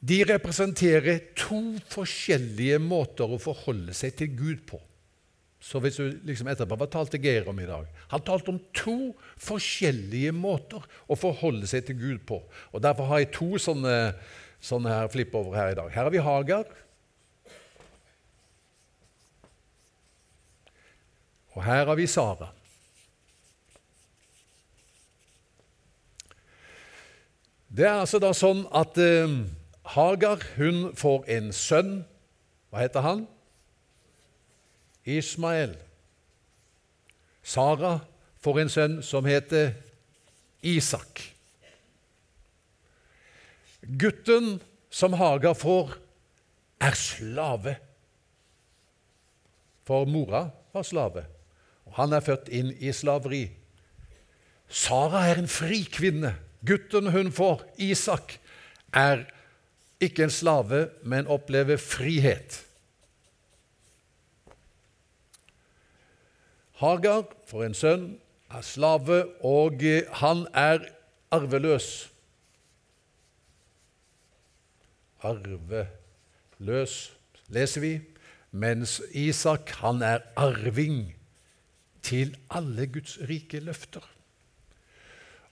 de 0.01 0.23
representerer 0.25 1.19
to 1.37 1.77
forskjellige 1.93 2.79
måter 2.81 3.29
å 3.29 3.41
forholde 3.41 3.93
seg 3.97 4.15
til 4.17 4.33
Gud 4.33 4.63
på. 4.69 4.81
Så 5.61 5.77
hvis 5.85 5.99
du 6.01 6.07
liksom 6.25 6.49
etterpå, 6.49 6.79
Hva 6.81 6.89
talte 6.89 7.21
Geir 7.21 7.49
om 7.53 7.59
i 7.61 7.69
dag? 7.69 7.85
Han 8.09 8.23
talte 8.25 8.49
om 8.55 8.61
to 8.73 9.13
forskjellige 9.37 10.33
måter 10.33 10.81
å 11.05 11.19
forholde 11.21 11.69
seg 11.69 11.85
til 11.85 11.99
Gud 12.01 12.23
på. 12.25 12.41
Og 12.73 12.81
Derfor 12.81 13.11
har 13.11 13.21
jeg 13.21 13.35
to 13.37 13.59
sånne, 13.61 14.15
sånne 14.57 14.89
her 14.89 15.13
flippover 15.13 15.59
her 15.59 15.75
i 15.75 15.77
dag. 15.77 15.93
Her 15.93 16.09
har 16.09 16.15
vi 16.15 16.25
Hagar. 16.25 16.73
Og 21.53 21.63
her 21.67 21.85
har 21.85 22.01
vi 22.01 22.09
Sara. 22.09 22.49
Det 27.69 27.85
er 27.85 28.01
altså 28.01 28.19
da 28.19 28.33
sånn 28.35 28.65
at 28.75 28.97
eh, 28.99 29.29
Hagar 29.91 30.45
hun 30.55 30.93
får 30.95 31.25
en 31.35 31.51
sønn. 31.55 32.05
Hva 32.71 32.85
heter 32.85 33.03
han? 33.03 33.25
Ismael. 35.03 35.75
Sara 37.43 37.97
får 38.45 38.61
en 38.63 38.71
sønn 38.71 38.97
som 39.03 39.27
heter 39.27 39.73
Isak. 40.63 41.25
Gutten 43.81 44.61
som 44.93 45.17
Hagar 45.19 45.57
får, 45.59 45.97
er 46.81 46.95
slave. 46.97 47.75
For 49.89 50.07
mora 50.07 50.47
var 50.71 50.87
slave, 50.87 51.25
og 51.89 51.99
han 51.99 52.15
er 52.15 52.23
født 52.25 52.53
inn 52.55 52.71
i 52.79 52.93
slaveri. 52.95 53.43
Sara 54.71 55.27
er 55.33 55.43
en 55.43 55.51
fri 55.51 55.83
kvinne. 55.91 56.37
Gutten 56.63 57.11
hun 57.11 57.35
får, 57.35 57.67
Isak, 57.91 58.39
er 58.95 59.25
slave 59.25 59.40
ikke 60.01 60.25
en 60.25 60.33
slave, 60.33 60.89
men 61.03 61.29
opplever 61.29 61.77
frihet. 61.77 62.67
Hagar 66.81 67.29
får 67.51 67.65
en 67.67 67.77
sønn, 67.77 68.07
er 68.51 68.65
slave, 68.65 69.21
og 69.45 69.83
han 70.23 70.47
er 70.57 70.87
arveløs. 71.31 72.09
Arveløs, 75.21 76.95
leser 77.53 77.85
vi, 77.85 77.93
mens 78.51 79.03
Isak 79.13 79.71
han 79.83 80.01
er 80.03 80.25
arving 80.41 81.13
til 82.03 82.33
alle 82.51 82.89
Guds 82.89 83.19
rike 83.29 83.61
løfter. 83.61 84.07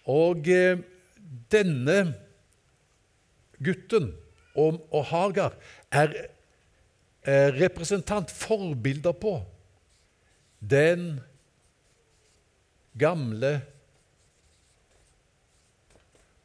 Og 0.09 0.49
eh, 0.49 0.81
denne 1.52 1.99
gutten 3.61 4.14
og, 4.59 4.83
og 4.95 5.07
Hagar 5.12 5.55
er 5.95 6.12
eh, 7.23 7.49
representant, 7.55 8.33
forbilder 8.35 9.15
på, 9.17 9.38
den 10.59 11.21
gamle 12.99 13.53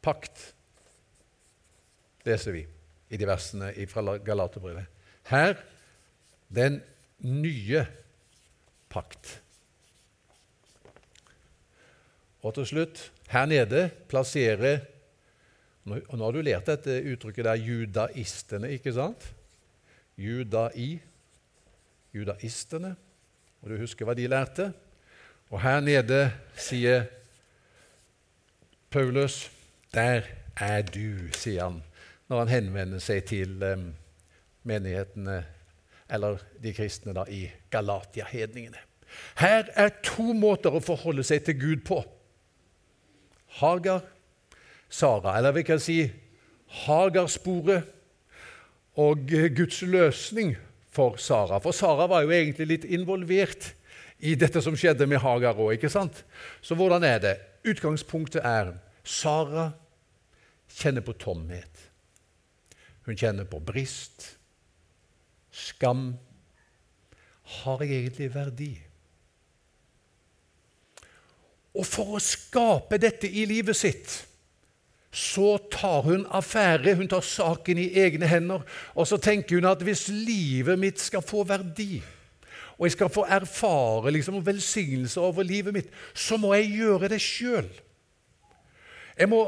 pakt, 0.04 0.50
leser 2.24 2.54
vi 2.54 2.64
i 3.10 3.18
de 3.20 3.28
versene 3.28 3.72
fra 3.90 4.16
Galaterbrevet. 4.24 4.86
Her 5.28 5.56
den 6.54 6.80
nye 7.24 7.84
pakt. 8.92 9.40
Og 12.44 12.54
til 12.54 12.66
slutt, 12.68 13.00
her 13.32 13.46
nede 13.48 13.88
plasserer 14.08 14.84
og 15.84 16.14
nå 16.16 16.24
har 16.24 16.32
du 16.32 16.44
lært 16.44 16.68
dette 16.70 16.96
uttrykket 17.12 17.44
der 17.44 17.60
judaistene, 17.60 18.70
ikke 18.72 18.94
sant? 18.96 19.26
Judai, 20.16 21.00
judaistene. 22.14 22.94
Og 23.60 23.72
du 23.72 23.76
husker 23.82 24.08
hva 24.08 24.14
de 24.16 24.28
lærte? 24.30 24.70
Og 25.52 25.60
her 25.60 25.82
nede 25.84 26.22
sier 26.56 27.04
Paulus 28.90 29.50
Der 29.94 30.24
er 30.56 30.82
du, 30.82 31.28
sier 31.36 31.68
han 31.68 31.82
når 32.28 32.40
han 32.40 32.48
henvender 32.48 33.02
seg 33.04 33.26
til 33.28 33.62
um, 33.62 33.90
menighetene, 34.64 35.42
eller 36.10 36.40
de 36.62 36.72
kristne 36.74 37.12
da, 37.16 37.26
i 37.28 37.46
Galatia-hedningene. 37.70 38.80
Her 39.38 39.68
er 39.78 39.92
to 40.02 40.32
måter 40.34 40.74
å 40.74 40.82
forholde 40.82 41.24
seg 41.26 41.44
til 41.46 41.58
Gud 41.60 41.84
på. 41.86 42.00
Hagar 43.60 44.02
Sara, 44.94 45.38
eller 45.38 45.52
vi 45.56 45.64
kan 45.66 45.80
si 45.82 45.98
Hagarsporet 46.84 47.88
og 49.00 49.26
Guds 49.56 49.82
løsning 49.82 50.54
for 50.94 51.16
Sara. 51.18 51.58
For 51.58 51.74
Sara 51.74 52.06
var 52.10 52.22
jo 52.22 52.34
egentlig 52.34 52.68
litt 52.70 52.84
involvert 52.86 53.72
i 54.22 54.36
dette 54.38 54.62
som 54.62 54.76
skjedde 54.78 55.08
med 55.10 55.18
Hagar 55.24 55.58
òg. 55.58 55.82
Så 56.62 56.76
hvordan 56.78 57.02
er 57.06 57.18
det? 57.22 57.34
Utgangspunktet 57.66 58.44
er 58.46 58.76
Sara 59.02 59.72
kjenner 60.70 61.02
på 61.04 61.16
tomhet. 61.18 61.88
Hun 63.04 63.18
kjenner 63.18 63.48
på 63.50 63.58
brist, 63.60 64.30
skam. 65.50 66.14
Har 67.60 67.82
jeg 67.82 68.04
egentlig 68.04 68.30
verdi? 68.34 68.70
Og 71.74 71.82
for 71.82 72.14
å 72.14 72.22
skape 72.22 73.00
dette 73.02 73.28
i 73.28 73.42
livet 73.50 73.76
sitt 73.76 74.14
så 75.14 75.56
tar 75.70 76.02
hun 76.02 76.26
affære, 76.30 76.96
hun 76.98 77.08
tar 77.08 77.22
saken 77.22 77.78
i 77.78 77.86
egne 78.02 78.26
hender. 78.26 78.64
Og 78.94 79.06
så 79.06 79.16
tenker 79.16 79.60
hun 79.60 79.70
at 79.70 79.82
hvis 79.86 80.08
livet 80.08 80.78
mitt 80.78 81.00
skal 81.00 81.22
få 81.22 81.44
verdi, 81.46 82.02
og 82.74 82.88
jeg 82.88 82.96
skal 82.96 83.12
få 83.14 83.22
erfare 83.30 84.10
liksom, 84.10 84.40
velsignelse 84.46 85.20
over 85.20 85.46
livet 85.46 85.74
mitt, 85.74 85.90
så 86.14 86.36
må 86.36 86.54
jeg 86.54 86.72
gjøre 86.80 87.08
det 87.08 87.20
sjøl. 87.22 87.68
Jeg 89.18 89.30
må 89.30 89.44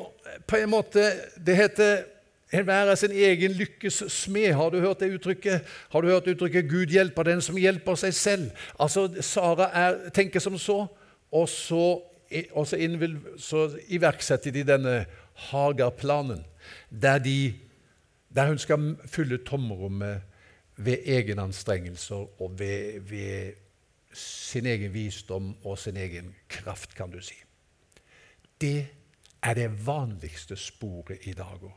på 0.46 0.60
en 0.62 0.70
måte 0.70 1.02
Det 1.46 1.56
heter 1.56 2.04
være 2.52 2.96
sin 2.96 3.10
egen 3.10 3.52
lykkes 3.58 4.04
smed. 4.08 4.52
Har 4.54 4.70
du 4.70 4.78
hørt 4.80 5.00
det 5.00 5.10
uttrykket? 5.18 5.66
Har 5.90 6.00
du 6.00 6.08
hørt 6.08 6.26
uttrykket 6.26 6.68
'Gud 6.70 6.86
hjelper 6.86 7.22
den 7.22 7.40
som 7.40 7.56
hjelper 7.56 7.94
seg 7.94 8.14
selv'? 8.14 8.50
Altså, 8.80 9.10
Sara 9.20 9.70
er, 9.74 10.10
tenker 10.14 10.40
som 10.40 10.58
så, 10.58 10.86
og 11.32 11.48
så, 11.48 12.00
og 12.52 12.66
så, 12.66 12.76
innvil, 12.76 13.18
så 13.38 13.70
iverksetter 13.88 14.50
de 14.50 14.62
denne 14.62 15.06
Hagar-planen, 15.36 16.44
der, 16.90 17.18
de, 17.18 17.54
der 18.34 18.48
hun 18.48 18.58
skal 18.58 18.96
fylle 19.06 19.38
tomrommet 19.44 20.22
ved 20.76 20.98
egenanstrengelser 21.04 22.42
og 22.42 22.58
ved, 22.58 23.00
ved 23.00 23.52
sin 24.16 24.66
egen 24.66 24.94
visdom 24.94 25.54
og 25.64 25.78
sin 25.78 25.96
egen 25.96 26.34
kraft, 26.48 26.94
kan 26.94 27.10
du 27.10 27.20
si. 27.20 27.34
Det 28.60 28.86
er 29.42 29.54
det 29.54 29.86
vanligste 29.86 30.56
sporet 30.56 31.18
i 31.22 31.32
dag 31.32 31.60
òg. 31.62 31.72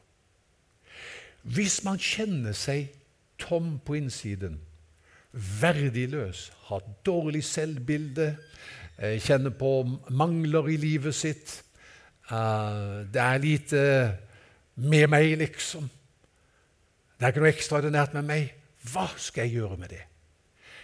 Hvis 1.44 1.84
man 1.84 2.00
kjenner 2.00 2.56
seg 2.56 2.90
tom 3.40 3.78
på 3.86 3.96
innsiden, 4.00 4.60
verdiløs, 5.32 6.52
har 6.68 6.84
dårlig 7.06 7.44
selvbilde, 7.44 8.38
eh, 8.98 9.20
kjenner 9.22 9.50
på 9.50 10.00
mangler 10.10 10.68
i 10.68 10.78
livet 10.78 11.16
sitt 11.16 11.64
eh, 12.32 13.06
Det 13.12 13.22
er 13.22 13.44
lite 13.44 13.82
med 14.76 15.10
meg, 15.12 15.38
liksom. 15.40 15.90
Det 17.18 17.26
er 17.26 17.34
ikke 17.34 17.44
noe 17.44 17.52
ekstraordinært 17.52 18.16
med 18.16 18.30
meg. 18.30 18.54
Hva 18.90 19.10
skal 19.20 19.48
jeg 19.48 19.60
gjøre 19.60 19.80
med 19.82 19.92
det? 19.92 20.06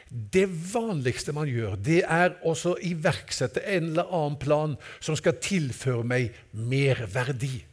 Det 0.10 0.46
vanligste 0.74 1.34
man 1.34 1.50
gjør, 1.50 1.80
det 1.82 2.04
er 2.04 2.36
å 2.46 2.54
iverksette 2.86 3.64
en 3.66 3.90
eller 3.90 4.12
annen 4.14 4.38
plan 4.40 4.76
som 5.04 5.18
skal 5.18 5.40
tilføre 5.42 6.06
meg 6.06 6.36
merverdi. 6.52 7.64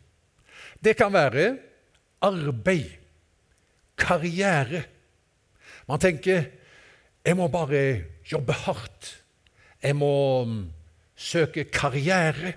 Det 0.83 0.97
kan 0.99 1.13
være 1.13 1.53
arbeid, 2.25 2.89
karriere. 3.99 4.87
Man 5.87 6.01
tenker 6.03 6.49
jeg 7.23 7.39
må 7.39 7.47
bare 7.53 7.83
jobbe 8.27 8.55
hardt. 8.65 9.13
Jeg 9.83 9.95
må 9.99 10.15
mm, 10.47 10.63
søke 11.15 11.69
karriere 11.71 12.57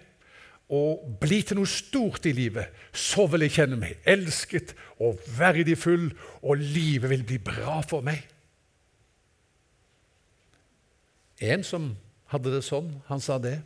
og 0.74 1.18
bli 1.22 1.42
til 1.46 1.60
noe 1.60 1.70
stort 1.70 2.26
i 2.26 2.34
livet. 2.34 2.74
Så 2.92 3.28
vil 3.30 3.46
jeg 3.46 3.56
kjenne 3.60 3.78
meg 3.80 4.00
elsket 4.10 4.74
og 5.04 5.20
verdifull, 5.38 6.10
og 6.42 6.62
livet 6.62 7.12
vil 7.12 7.26
bli 7.28 7.38
bra 7.44 7.82
for 7.86 8.06
meg. 8.06 8.24
En 11.44 11.66
som 11.68 11.92
hadde 12.32 12.54
det 12.54 12.64
sånn, 12.66 12.90
han 13.10 13.22
sa 13.22 13.38
det. 13.42 13.60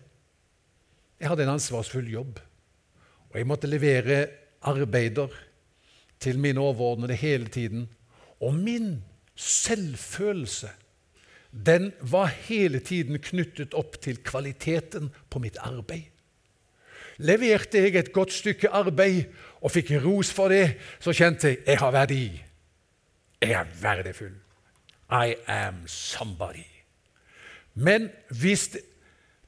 Jeg 1.20 1.32
hadde 1.32 1.46
en 1.46 1.56
ansvarsfull 1.56 2.10
jobb, 2.12 2.40
og 3.30 3.38
jeg 3.38 3.48
måtte 3.48 3.70
levere 3.70 4.26
arbeider 4.68 5.32
til 6.20 6.40
mine 6.42 6.60
overordnede 6.60 7.16
hele 7.16 7.48
tiden. 7.48 7.88
Og 8.44 8.56
min 8.56 8.98
selvfølelse 9.40 10.72
den 11.52 11.92
var 12.02 12.30
hele 12.46 12.80
tiden 12.80 13.18
knyttet 13.20 13.74
opp 13.74 13.98
til 14.04 14.20
kvaliteten 14.24 15.10
på 15.30 15.42
mitt 15.42 15.58
arbeid. 15.64 16.12
Leverte 17.20 17.82
jeg 17.84 17.96
et 18.00 18.14
godt 18.16 18.32
stykke 18.32 18.72
arbeid 18.72 19.26
og 19.60 19.74
fikk 19.74 19.92
ros 20.04 20.32
for 20.32 20.54
det, 20.54 20.78
så 21.04 21.12
kjente 21.16 21.52
jeg 21.52 21.64
jeg 21.68 21.82
har 21.82 21.92
verdi. 21.92 22.26
Jeg 23.42 23.56
er 23.56 23.72
verdifull. 23.82 24.36
I 25.10 25.36
am 25.48 25.88
somebody. 25.88 26.68
Men 27.74 28.10
hvis 28.30 28.70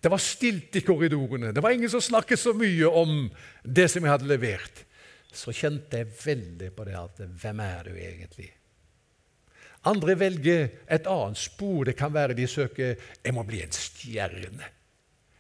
det, 0.02 0.10
var 0.10 0.18
stilt 0.18 0.76
i 0.76 0.82
korridorene, 0.82 1.52
det 1.54 1.64
var 1.64 1.76
ingen 1.76 1.92
som 1.92 2.02
snakket 2.02 2.40
så 2.40 2.54
mye 2.58 2.88
om 2.88 3.28
det 3.64 3.90
som 3.92 4.04
jeg 4.04 4.12
hadde 4.12 4.30
levert, 4.30 4.86
så 5.32 5.54
kjente 5.56 6.02
jeg 6.02 6.12
veldig 6.26 6.72
på 6.76 6.88
det 6.88 6.98
at 6.98 7.22
hvem 7.44 7.62
er 7.64 7.88
du 7.88 7.94
egentlig? 7.96 8.50
Andre 9.88 10.18
velger 10.20 10.68
et 10.92 11.08
annet 11.10 11.40
spor. 11.40 11.86
Det 11.88 11.96
kan 11.98 12.14
være 12.14 12.36
de 12.38 12.48
søker 12.48 12.96
jeg 13.24 13.34
må 13.34 13.44
bli 13.48 13.62
en 13.64 13.74
stjerne. 13.74 14.68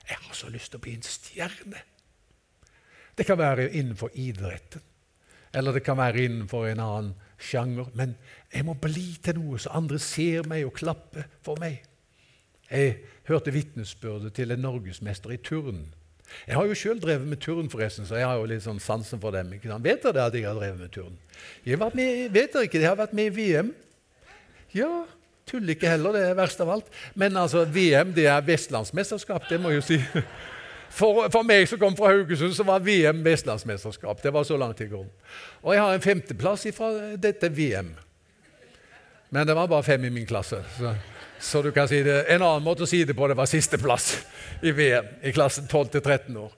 Jeg 0.07 0.17
har 0.17 0.35
så 0.35 0.49
lyst 0.49 0.71
til 0.71 0.79
å 0.79 0.85
bli 0.85 0.95
en 0.97 1.05
stjerne. 1.05 1.83
Det 3.21 3.27
kan 3.27 3.38
være 3.38 3.67
innenfor 3.77 4.10
idretten, 4.17 4.81
eller 5.53 5.75
det 5.77 5.84
kan 5.86 5.99
være 5.99 6.23
innenfor 6.25 6.63
en 6.65 6.79
annen 6.81 7.10
sjanger. 7.38 7.91
Men 7.93 8.15
jeg 8.49 8.65
må 8.65 8.73
bli 8.81 9.12
til 9.21 9.38
noe, 9.38 9.60
så 9.62 9.69
andre 9.77 9.99
ser 10.01 10.47
meg 10.49 10.65
og 10.65 10.73
klapper 10.73 11.27
for 11.45 11.62
meg. 11.62 11.84
Jeg 12.71 12.95
hørte 13.29 13.53
vitnesbyrdet 13.53 14.34
til 14.34 14.55
en 14.55 14.63
norgesmester 14.65 15.36
i 15.36 15.38
turn. 15.38 15.84
Jeg 16.47 16.57
har 16.57 16.65
jo 16.65 16.79
sjøl 16.81 17.03
drevet 17.03 17.29
med 17.29 17.43
turn, 17.45 17.69
forresten, 17.69 18.10
så 18.10 18.17
jeg 18.17 18.25
har 18.25 18.41
jo 18.41 18.47
litt 18.49 18.65
sånn 18.65 18.81
sansen 18.81 19.21
for 19.21 19.38
dem. 19.38 19.53
Ikke 19.53 19.69
sant? 19.69 19.86
Vet 19.86 20.01
dere 20.07 20.25
at 20.25 20.38
jeg 20.39 20.47
har 20.49 20.57
drevet 20.57 20.81
med 20.81 20.93
turn? 20.97 21.17
Jeg 21.67 21.77
har 21.77 21.93
med, 21.93 22.23
vet 22.34 22.55
dere 22.55 22.71
ikke, 22.71 22.81
jeg 22.81 22.89
har 22.89 22.97
vært 23.03 23.13
med 23.21 23.29
i 23.29 23.36
VM. 23.38 23.69
Ja, 24.73 24.89
tuller 25.45 25.75
ikke 25.75 25.93
heller, 25.93 26.17
det 26.17 26.25
er 26.31 26.41
verst 26.41 26.65
av 26.65 26.73
alt. 26.73 26.89
Men 27.13 27.38
altså, 27.38 27.67
VM 27.69 28.17
det 28.17 28.25
er 28.34 28.49
vestlandsmesterskap, 28.49 29.45
det 29.51 29.62
må 29.62 29.75
jeg 29.75 29.84
jo 29.84 29.88
si. 29.91 30.01
For, 30.91 31.30
for, 31.32 31.47
meg 31.47 31.69
som 31.69 31.80
kom 31.80 31.95
fra 31.97 32.12
Haugesund, 32.12 32.54
så 32.56 32.65
var 32.67 32.84
VM 32.84 33.23
vestlandsmesterskap. 33.25 34.23
Det 34.23 34.34
var 34.34 34.43
så 34.47 34.58
langt 34.60 34.82
i 34.84 34.89
går. 34.91 35.08
Og 35.63 35.73
jeg 35.73 35.82
har 35.82 35.95
en 35.95 36.04
femteplass 36.04 36.67
fra 36.75 36.91
dette 37.15 37.49
VM. 37.56 37.93
Men 39.32 39.47
det 39.47 39.56
var 39.56 39.71
bare 39.71 39.88
fem 39.88 40.06
i 40.06 40.12
min 40.12 40.27
klasse. 40.27 40.60
Så. 40.77 40.93
Så 41.41 41.62
du 41.62 41.71
kan 41.71 41.88
si 41.89 42.04
det, 42.06 42.25
En 42.30 42.43
annen 42.43 42.63
måte 42.63 42.86
å 42.86 42.89
si 42.89 43.01
det 43.08 43.15
på 43.17 43.25
det 43.27 43.36
var 43.38 43.49
sisteplass 43.49 44.12
i 44.62 44.73
VM 44.77 45.08
i 45.25 45.32
klassen 45.34 45.65
12-13 45.65 46.38
år. 46.38 46.51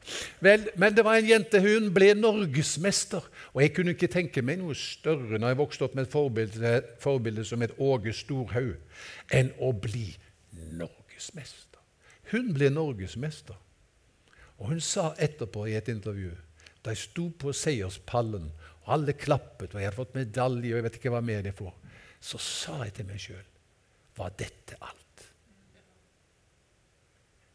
Vel, 0.43 0.65
Men 0.76 0.96
det 0.96 1.06
var 1.08 1.15
en 1.15 1.30
jente, 1.30 1.62
hun 1.63 1.88
ble 1.96 2.12
norgesmester. 2.19 3.24
Og 3.54 3.62
jeg 3.63 3.74
kunne 3.78 3.96
ikke 3.96 4.12
tenke 4.12 4.43
meg 4.43 4.60
noe 4.60 4.76
større 4.76 5.39
når 5.39 5.54
jeg 5.54 5.62
vokste 5.62 5.88
opp 5.88 5.96
med 5.96 6.08
et 6.08 6.12
forbilde, 6.12 6.74
forbilde 7.00 7.46
som 7.48 7.63
het 7.63 7.78
Åge 7.80 8.12
Storhaug, 8.17 8.76
enn 9.32 9.54
å 9.63 9.72
bli 9.72 10.10
norgesmester. 10.76 11.80
Hun 12.34 12.52
ble 12.58 12.74
norgesmester. 12.74 13.56
Og 14.60 14.74
hun 14.74 14.82
sa 14.84 15.12
etterpå 15.22 15.66
i 15.68 15.78
et 15.78 15.89
intervju, 15.92 16.34
da 16.84 16.94
jeg 16.94 17.06
sto 17.06 17.30
på 17.39 17.54
seierspallen, 17.56 18.52
og 18.84 18.92
alle 18.98 19.16
klappet, 19.16 19.74
og 19.74 19.80
jeg 19.80 19.88
hadde 19.88 20.00
fått 20.00 20.18
medalje, 20.18 20.74
og 20.74 20.80
jeg 20.80 20.86
vet 20.88 21.00
ikke 21.00 21.13
hva 21.13 21.24
mer 21.24 21.48
jeg 21.48 21.56
får, 21.58 21.74
så 22.24 22.39
sa 22.39 22.78
jeg 22.84 22.96
til 22.98 23.10
meg 23.10 23.22
sjøl 23.24 23.50
var 24.18 24.34
dette 24.38 24.78
alt. 24.78 25.26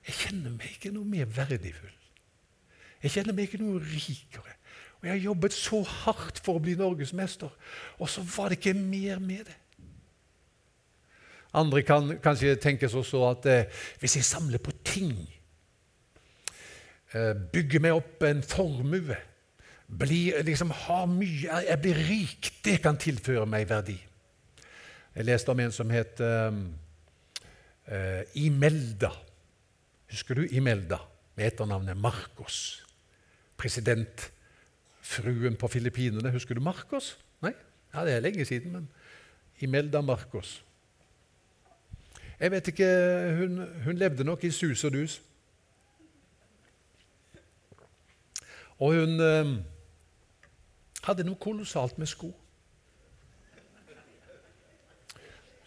Jeg 0.08 0.16
kjenner 0.24 0.54
meg 0.56 0.72
ikke 0.72 0.90
noe 0.94 1.06
mer 1.06 1.28
verdifull. 1.30 1.94
Jeg 3.04 3.14
kjenner 3.14 3.36
meg 3.36 3.46
ikke 3.46 3.60
noe 3.62 3.82
rikere. 3.84 4.56
Og 4.98 5.06
Jeg 5.06 5.12
har 5.12 5.24
jobbet 5.28 5.54
så 5.54 5.82
hardt 5.86 6.40
for 6.42 6.58
å 6.58 6.62
bli 6.62 6.74
norgesmester, 6.74 7.52
og 8.02 8.08
så 8.10 8.24
var 8.26 8.50
det 8.50 8.58
ikke 8.58 8.74
mer 8.74 9.20
med 9.22 9.44
det. 9.46 9.58
Andre 11.58 11.84
kan 11.86 12.10
kanskje 12.20 12.56
tenke 12.60 12.90
også 12.90 13.22
at 13.30 13.46
eh, 13.48 13.84
hvis 14.00 14.18
jeg 14.18 14.26
samler 14.26 14.60
på 14.60 14.74
ting, 14.84 15.14
eh, 17.14 17.34
bygger 17.52 17.82
meg 17.84 17.96
opp 17.98 18.22
en 18.28 18.42
formue, 18.44 19.16
bli, 19.88 20.20
liksom, 20.44 20.70
ha 20.84 21.04
mye, 21.08 21.62
jeg 21.64 21.80
blir 21.80 22.02
rik, 22.08 22.50
det 22.64 22.76
kan 22.84 22.98
tilføre 23.00 23.46
meg 23.48 23.68
verdi. 23.70 23.96
Jeg 25.14 25.26
leste 25.26 25.50
om 25.50 25.60
en 25.64 25.72
som 25.74 25.90
het 25.90 26.20
uh, 26.22 26.52
Imelda. 28.38 29.10
Husker 30.12 30.38
du 30.38 30.44
Imelda? 30.54 31.00
Med 31.34 31.46
etternavnet 31.48 31.96
Marcos. 31.98 32.84
Presidentfruen 33.58 35.56
på 35.58 35.68
Filippinene. 35.72 36.30
Husker 36.30 36.54
du 36.54 36.62
Marcos? 36.62 37.16
Nei? 37.42 37.54
Ja, 37.94 38.04
Det 38.04 38.14
er 38.14 38.20
lenge 38.20 38.44
siden, 38.44 38.72
men 38.72 38.88
Imelda 39.58 40.00
Marcos. 40.00 40.64
Jeg 42.38 42.50
vet 42.50 42.68
ikke, 42.68 42.86
Hun, 43.40 43.66
hun 43.84 43.98
levde 43.98 44.24
nok 44.24 44.44
i 44.44 44.50
sus 44.50 44.84
og 44.84 44.92
dus. 44.92 45.22
Og 48.78 48.94
hun 48.94 49.20
eh, 49.20 49.54
hadde 51.06 51.26
noe 51.26 51.40
kolossalt 51.40 51.98
med 51.98 52.10
sko. 52.10 52.30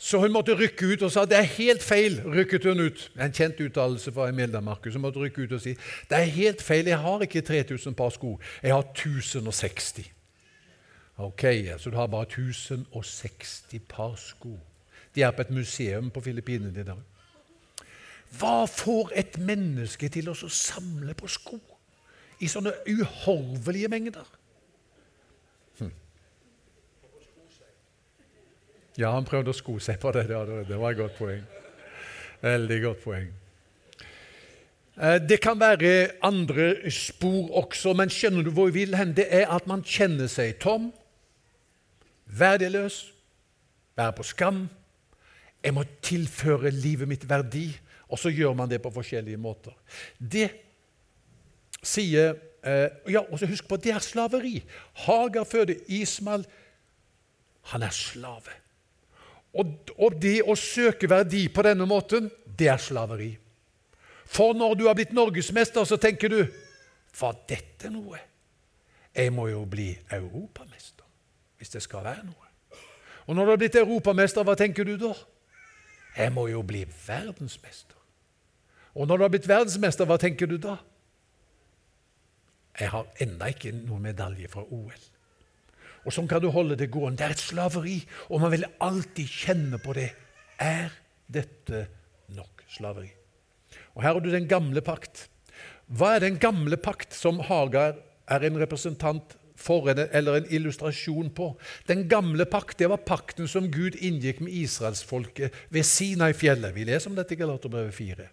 Så 0.02 0.18
hun 0.18 0.34
måtte 0.34 0.56
rykke 0.58 0.88
ut 0.96 1.04
og 1.06 1.12
sa 1.14 1.28
det 1.30 1.38
er 1.38 1.50
helt 1.60 1.84
feil. 1.86 2.16
rykket 2.26 2.64
hun 2.66 2.80
ut. 2.88 3.04
En 3.22 3.34
kjent 3.34 3.60
uttalelse 3.62 4.12
fra 4.12 4.32
Emilia 4.32 4.60
Markus. 4.60 4.96
Hun 4.98 5.04
måtte 5.04 5.22
rykke 5.22 5.44
ut 5.44 5.52
og 5.52 5.62
si 5.62 5.76
det 6.10 6.18
er 6.18 6.32
helt 6.38 6.62
feil, 6.62 6.88
jeg 6.90 6.98
har 6.98 7.22
ikke 7.22 7.42
3000 7.42 7.94
par 7.96 8.10
sko, 8.10 8.40
jeg 8.64 8.74
har 8.74 8.82
1060. 8.82 10.10
Ok, 11.22 11.44
så 11.78 11.90
du 11.90 11.96
har 11.96 12.08
bare 12.08 12.26
1060 12.26 13.80
par 13.90 14.16
sko. 14.18 14.58
De 15.16 15.22
er 15.22 15.32
på 15.32 15.42
et 15.42 15.50
museum 15.50 16.10
på 16.10 16.22
Filippinene 16.22 16.82
i 16.82 16.84
dag. 16.88 16.98
Hva 18.40 18.66
får 18.66 19.12
et 19.16 19.38
menneske 19.38 20.10
til 20.10 20.32
å 20.32 20.34
samle 20.34 21.14
på 21.14 21.28
sko 21.30 21.60
i 22.42 22.50
sånne 22.50 22.74
uhorvelige 22.90 23.90
mengder? 23.92 24.26
Ja, 29.00 29.14
han 29.16 29.26
prøvde 29.26 29.54
å 29.54 29.56
sko 29.56 29.78
seg 29.80 30.02
på 30.02 30.12
det. 30.16 30.26
Det 30.28 30.78
var 30.78 30.92
et 30.92 31.00
godt 31.00 31.16
poeng. 31.16 31.46
Veldig 32.42 32.80
godt 32.84 33.04
poeng. 33.06 33.30
Eh, 35.00 35.18
det 35.24 35.40
kan 35.42 35.60
være 35.60 36.18
andre 36.26 36.92
spor 36.92 37.54
også, 37.64 37.94
men 37.98 38.12
skjønner 38.12 38.44
du 38.44 38.52
hvor 38.52 38.70
vi 38.70 38.82
vil 38.84 38.98
hen? 39.00 39.16
Det 39.16 39.30
er 39.32 39.48
at 39.54 39.70
man 39.70 39.86
kjenner 39.88 40.28
seg 40.32 40.60
tom, 40.62 40.90
verdiløs, 42.26 43.06
bærer 43.96 44.18
på 44.18 44.28
skam. 44.28 44.66
Jeg 45.64 45.78
må 45.78 45.86
tilføre 46.04 46.74
livet 46.74 47.08
mitt 47.08 47.24
verdi, 47.30 47.70
og 48.12 48.20
så 48.20 48.34
gjør 48.34 48.58
man 48.58 48.70
det 48.70 48.82
på 48.84 48.92
forskjellige 48.92 49.40
måter. 49.40 49.74
Det 50.18 50.50
sier 51.84 52.36
eh, 52.64 52.90
ja, 53.12 53.24
og 53.26 53.40
så 53.40 53.50
Husk 53.50 53.68
på 53.68 53.80
det 53.82 53.94
er 53.96 54.04
slaveri. 54.06 54.62
Hagar 55.06 55.48
føder 55.50 55.80
Ismael. 55.88 56.46
Han 57.74 57.84
er 57.84 57.94
slave. 57.96 58.58
Og, 59.54 59.74
og 60.00 60.16
det 60.22 60.40
å 60.48 60.56
søke 60.56 61.10
verdi 61.12 61.48
på 61.52 61.64
denne 61.66 61.86
måten, 61.90 62.30
det 62.46 62.70
er 62.72 62.80
slaveri. 62.82 63.34
For 64.32 64.56
når 64.56 64.78
du 64.80 64.86
har 64.88 64.96
blitt 64.96 65.16
norgesmester, 65.16 65.84
så 65.84 65.98
tenker 66.00 66.32
du 66.32 66.46
Var 67.20 67.40
dette 67.50 67.90
noe? 67.92 68.20
Jeg 69.12 69.34
må 69.36 69.50
jo 69.50 69.66
bli 69.68 69.90
europamester 70.08 71.04
hvis 71.60 71.74
det 71.76 71.82
skal 71.84 72.06
være 72.06 72.24
noe. 72.26 72.48
Og 73.28 73.36
når 73.36 73.46
du 73.46 73.52
har 73.52 73.60
blitt 73.62 73.76
europamester, 73.78 74.46
hva 74.48 74.56
tenker 74.58 74.88
du 74.88 74.96
da? 74.98 75.12
Jeg 76.16 76.32
må 76.34 76.48
jo 76.50 76.64
bli 76.66 76.86
verdensmester. 77.06 78.00
Og 78.96 79.06
når 79.08 79.18
du 79.20 79.24
har 79.24 79.34
blitt 79.36 79.50
verdensmester, 79.52 80.08
hva 80.10 80.18
tenker 80.18 80.50
du 80.50 80.56
da? 80.58 80.80
Jeg 82.80 82.92
har 82.94 83.10
ennå 83.24 83.50
ikke 83.52 83.74
noen 83.76 84.06
medalje 84.06 84.50
fra 84.52 84.64
OL. 84.64 85.08
Og 86.06 86.14
sånn 86.16 86.30
kan 86.30 86.42
du 86.42 86.50
holde 86.54 86.78
det 86.80 86.90
gående. 86.94 87.20
Det 87.20 87.28
er 87.28 87.36
et 87.36 87.44
slaveri, 87.44 87.98
og 88.30 88.42
man 88.42 88.54
vil 88.54 88.70
alltid 88.82 89.28
kjenne 89.30 89.82
på 89.82 89.94
det. 89.98 90.10
Er 90.62 90.94
dette 91.32 91.86
nok 92.34 92.64
slaveri? 92.72 93.12
Og 93.96 94.02
Her 94.04 94.16
har 94.16 94.24
du 94.24 94.32
den 94.32 94.50
gamle 94.50 94.82
pakt. 94.86 95.28
Hva 95.92 96.16
er 96.16 96.24
den 96.24 96.40
gamle 96.42 96.80
pakt 96.80 97.14
som 97.18 97.42
Hagar 97.44 98.00
er 98.32 98.48
en 98.48 98.60
representant 98.62 99.36
for, 99.60 99.92
eller 99.92 100.40
en 100.40 100.50
illustrasjon 100.50 101.30
på? 101.36 101.52
Den 101.90 102.08
gamle 102.10 102.48
pakt 102.50 102.80
det 102.80 102.90
var 102.90 103.04
pakten 103.06 103.50
som 103.52 103.70
Gud 103.72 104.00
inngikk 104.00 104.42
med 104.42 104.56
israelsfolket 104.64 105.54
ved 105.70 105.86
Sinai-fjellet. 105.86 106.74
Vi 106.74 106.88
leser 106.88 107.12
om 107.12 107.20
dette 107.20 107.36
i 107.36 107.42
Galaterbrevet 107.42 107.94
4. 107.94 108.30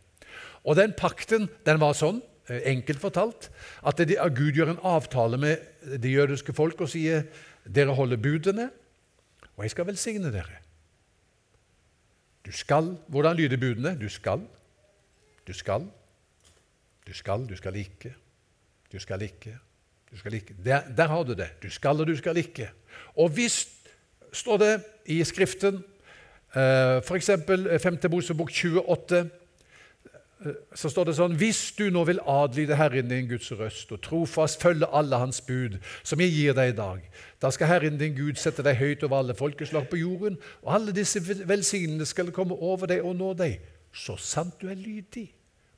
Og 0.64 0.78
den 0.78 0.94
pakten 0.96 1.48
den 1.66 1.82
var 1.82 1.98
sånn, 1.98 2.22
enkelt 2.48 3.00
fortalt, 3.00 3.50
at 3.86 4.00
Gud 4.36 4.56
gjør 4.56 4.72
en 4.72 4.82
avtale 4.82 5.38
med 5.38 5.56
det 6.02 6.12
jødiske 6.12 6.52
folk 6.56 6.80
og 6.80 6.88
sier 6.88 7.26
dere 7.68 7.94
holder 7.94 8.16
budene, 8.16 8.70
og 9.56 9.64
jeg 9.66 9.74
skal 9.74 9.86
velsigne 9.86 10.32
dere. 10.32 10.62
Du 12.46 12.52
skal 12.52 12.96
Hvordan 13.08 13.36
lyder 13.36 13.56
budene? 13.56 13.98
Du 14.00 14.08
skal, 14.08 14.40
du 15.46 15.52
skal, 15.52 15.88
du 17.06 17.12
skal, 17.12 17.48
du 17.48 17.56
skal 17.56 17.76
ikke, 17.76 18.14
du 18.92 18.98
skal 18.98 19.22
ikke, 19.22 19.58
du 20.10 20.16
skal 20.16 20.34
ikke. 20.34 20.54
Der, 20.64 20.80
der 20.96 21.06
har 21.06 21.22
du 21.22 21.34
det. 21.34 21.50
Du 21.62 21.70
skal 21.70 22.00
og 22.00 22.06
du 22.06 22.16
skal 22.16 22.36
ikke. 22.36 22.70
Og 23.16 23.28
hvis, 23.28 23.68
står 24.32 24.56
det 24.56 24.84
i 25.06 25.24
Skriften, 25.24 25.84
eh, 26.56 27.02
f.eks. 27.02 27.30
5. 27.82 27.98
Mosebok 28.10 28.50
28 28.50 29.30
så 30.74 30.90
står 30.90 31.08
det 31.08 31.14
sånn 31.18 31.36
Hvis 31.38 31.60
du 31.74 31.88
nå 31.90 32.04
vil 32.06 32.20
adlyde 32.30 32.76
Herren 32.78 33.10
din 33.10 33.26
Guds 33.30 33.50
røst 33.58 33.90
og 33.94 34.02
trofast 34.04 34.62
følge 34.62 34.86
alle 34.94 35.18
Hans 35.18 35.40
bud, 35.42 35.78
som 36.06 36.20
jeg 36.22 36.34
gir 36.34 36.54
deg 36.54 36.72
i 36.72 36.76
dag, 36.78 37.00
da 37.42 37.50
skal 37.54 37.72
Herren 37.72 37.98
din 37.98 38.14
Gud 38.16 38.38
sette 38.38 38.62
deg 38.66 38.78
høyt 38.78 39.02
over 39.06 39.18
alle 39.18 39.36
folkeslag 39.38 39.88
på 39.90 39.98
jorden, 39.98 40.38
og 40.62 40.74
alle 40.78 40.94
disse 40.94 41.22
velsignende 41.22 42.06
skal 42.06 42.30
komme 42.34 42.54
over 42.54 42.90
deg 42.90 43.02
og 43.02 43.16
nå 43.18 43.32
deg, 43.38 43.58
så 43.90 44.18
sant 44.20 44.60
du 44.62 44.68
er 44.70 44.78
lydig 44.78 45.26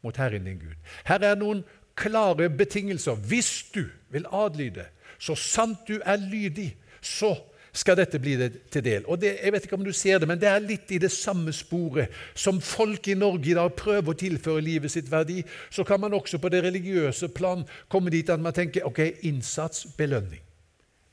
mot 0.05 0.17
Herren 0.17 0.49
din 0.49 0.61
Gud. 0.61 0.77
Her 1.09 1.25
er 1.25 1.41
noen 1.41 1.65
klare 1.97 2.51
betingelser. 2.53 3.17
Hvis 3.17 3.71
du 3.75 3.87
vil 4.13 4.29
adlyde, 4.33 4.87
så 5.21 5.37
sant 5.37 5.89
du 5.89 6.01
er 6.05 6.21
lydig, 6.21 6.75
så 7.01 7.35
skal 7.73 7.99
dette 7.99 8.19
bli 8.19 8.35
det 8.39 8.51
til 8.73 8.83
del. 8.85 9.07
Og 9.07 9.21
det, 9.23 9.37
jeg 9.45 9.53
vet 9.55 9.67
ikke 9.67 9.79
om 9.79 9.87
du 9.87 9.93
ser 9.95 10.19
det, 10.19 10.29
men 10.29 10.41
det 10.41 10.49
er 10.51 10.63
litt 10.65 10.91
i 10.91 10.99
det 11.03 11.13
samme 11.15 11.53
sporet 11.55 12.11
som 12.35 12.59
folk 12.65 13.07
i 13.09 13.17
Norge 13.19 13.53
i 13.53 13.57
dag 13.57 13.71
prøver 13.79 14.11
å 14.11 14.19
tilføre 14.19 14.65
livet 14.65 14.93
sitt 14.93 15.11
verdi. 15.11 15.41
Så 15.71 15.85
kan 15.87 16.03
man 16.03 16.15
også 16.17 16.41
på 16.43 16.51
det 16.51 16.65
religiøse 16.67 17.31
plan 17.35 17.63
komme 17.89 18.11
dit 18.11 18.31
at 18.31 18.43
man 18.43 18.57
tenker 18.57 18.87
ok, 18.89 19.05
innsats, 19.29 19.87
belønning. 19.99 20.43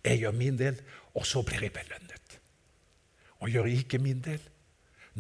Jeg 0.07 0.23
gjør 0.23 0.37
min 0.37 0.57
del, 0.57 0.79
og 1.13 1.25
så 1.27 1.43
blir 1.45 1.67
jeg 1.67 1.75
belønnet. 1.75 2.37
Og 3.43 3.53
gjør 3.53 3.69
jeg 3.69 3.83
ikke 3.85 4.01
min 4.01 4.21
del, 4.25 4.41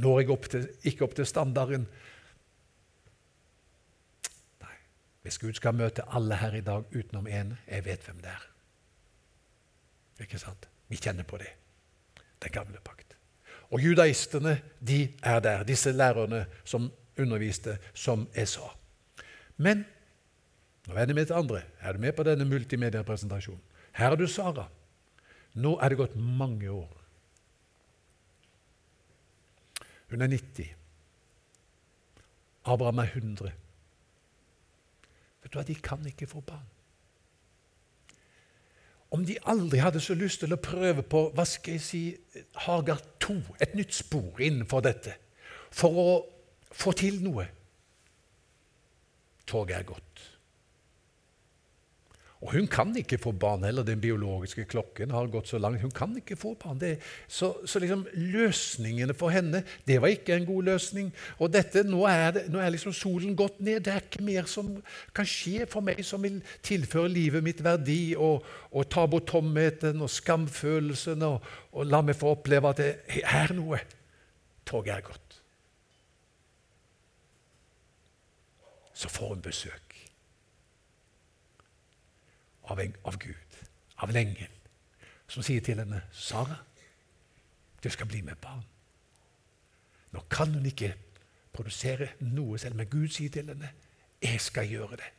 når 0.01 0.21
jeg 0.21 0.31
opp 0.33 0.47
til, 0.49 0.67
ikke 0.89 1.05
opp 1.05 1.15
til 1.17 1.25
standarden 1.25 1.87
Nei, 4.61 4.75
hvis 5.25 5.37
Gud 5.41 5.57
skal 5.57 5.77
møte 5.77 6.05
alle 6.13 6.37
her 6.37 6.57
i 6.57 6.63
dag 6.65 6.85
utenom 6.93 7.29
én, 7.29 7.55
jeg 7.65 7.85
vet 7.85 8.05
hvem 8.05 8.21
det 8.21 8.33
er. 8.33 8.49
Ikke 10.25 10.41
sant? 10.41 10.69
Vi 10.87 10.97
kjenner 10.97 11.23
på 11.27 11.37
det. 11.37 11.49
Den 12.43 12.53
gamle 12.53 12.79
pakt. 12.83 13.15
Og 13.71 13.83
judaistene 13.83 14.61
de 14.79 15.07
er 15.23 15.39
der, 15.43 15.63
disse 15.67 15.91
lærerne 15.91 16.45
som 16.65 16.91
underviste, 17.19 17.77
som 17.93 18.27
jeg 18.35 18.47
sa. 18.47 18.69
Men 19.57 19.83
nå 20.87 20.93
vender 20.95 21.15
vi 21.15 21.25
til 21.25 21.35
andre. 21.35 21.61
Er 21.81 21.93
du 21.93 21.99
med 21.99 22.13
på 22.15 22.23
denne 22.23 22.45
multimediepresentasjonen? 22.45 23.61
Her 23.97 24.11
er 24.11 24.15
du 24.15 24.27
Sara. 24.27 24.67
Nå 25.53 25.77
er 25.81 25.89
det 25.89 25.97
gått 25.97 26.15
mange 26.15 26.69
år. 26.71 26.93
Hun 30.09 30.21
er 30.21 30.27
90. 30.31 30.69
Abraham 32.65 32.99
er 32.99 33.11
100. 33.15 33.51
Vet 35.43 35.51
du 35.51 35.57
hva, 35.57 35.67
De 35.67 35.75
kan 35.75 36.05
ikke 36.07 36.27
få 36.27 36.39
barn 36.45 36.76
om 39.11 39.25
de 39.25 39.37
aldri 39.47 39.79
hadde 39.79 40.01
så 40.03 40.15
lyst 40.17 40.41
til 40.43 40.53
å 40.53 40.61
prøve 40.61 41.03
på 41.07 41.27
hva 41.35 41.45
skal 41.47 41.77
jeg 41.77 41.83
si, 41.83 42.01
Hagar 42.65 42.99
2, 43.23 43.37
et 43.63 43.75
nytt 43.77 43.95
spor 43.95 44.41
innenfor 44.43 44.83
dette, 44.83 45.15
for 45.71 46.01
å 46.01 46.09
få 46.75 46.93
til 46.97 47.21
noe. 47.23 47.47
Toget 49.47 49.77
er 49.79 49.87
gått. 49.87 50.23
Og 52.37 52.51
hun 52.53 52.67
kan 52.69 52.91
ikke 52.97 53.17
få 53.17 53.31
barn 53.33 53.63
heller. 53.65 53.83
Den 53.83 54.01
biologiske 54.01 54.67
klokken 54.69 55.11
har 55.11 55.29
gått 55.33 55.49
så 55.49 55.57
langt. 55.57 55.81
Hun 55.81 55.91
kan 55.91 56.13
ikke 56.17 56.35
få 56.37 56.53
barn. 56.53 56.77
Det, 56.79 56.99
så, 57.27 57.55
så 57.65 57.79
liksom 57.81 58.05
løsningene 58.13 59.15
for 59.17 59.33
henne 59.33 59.63
det 59.87 59.97
var 60.01 60.13
ikke 60.13 60.35
en 60.35 60.45
god 60.45 60.69
løsning. 60.69 61.09
Og 61.39 61.49
dette, 61.53 61.81
nå 61.83 62.03
er, 62.05 62.31
det, 62.35 62.43
nå 62.53 62.61
er 62.61 62.69
liksom 62.75 62.93
solen 62.93 63.33
gått 63.37 63.57
ned. 63.59 63.81
Det 63.87 63.93
er 63.93 64.05
ikke 64.05 64.25
mer 64.27 64.45
som 64.45 64.69
kan 65.17 65.25
skje 65.25 65.65
for 65.71 65.85
meg 65.85 66.03
som 66.05 66.21
vil 66.21 66.37
tilføre 66.65 67.09
livet 67.09 67.45
mitt 67.45 67.63
verdi 67.65 68.13
og, 68.13 68.45
og 68.69 68.85
ta 68.93 69.07
bort 69.09 69.31
tomheten 69.33 70.05
og 70.05 70.13
skamfølelsen 70.13 71.25
og, 71.25 71.41
og 71.73 71.89
la 71.89 72.03
meg 72.05 72.19
få 72.19 72.35
oppleve 72.37 72.69
at 72.69 72.83
det 72.83 73.23
er 73.25 73.55
noe. 73.57 73.81
Toget 74.67 74.93
er 74.93 75.09
gått. 75.09 75.41
Så 78.97 79.09
får 79.09 79.33
hun 79.33 79.41
besøk 79.41 79.86
av, 82.67 82.79
en, 82.79 82.95
av 83.05 83.17
Gud, 83.19 83.59
av 83.97 84.09
en 84.09 84.19
engel, 84.19 84.53
som 85.27 85.43
sier 85.43 85.61
til 85.61 85.79
henne, 85.79 86.01
'Sara, 86.11 86.55
du 87.83 87.89
skal 87.89 88.07
bli 88.07 88.21
med 88.21 88.35
barn.' 88.41 88.65
Nå 90.11 90.23
kan 90.29 90.53
hun 90.53 90.65
ikke 90.65 90.93
produsere 91.53 92.09
noe 92.19 92.57
selv, 92.57 92.75
men 92.75 92.87
Gud 92.87 93.07
sier 93.07 93.29
til 93.29 93.47
henne, 93.47 93.69
'Jeg 94.21 94.41
skal 94.41 94.69
gjøre 94.69 94.95
det.' 94.95 95.13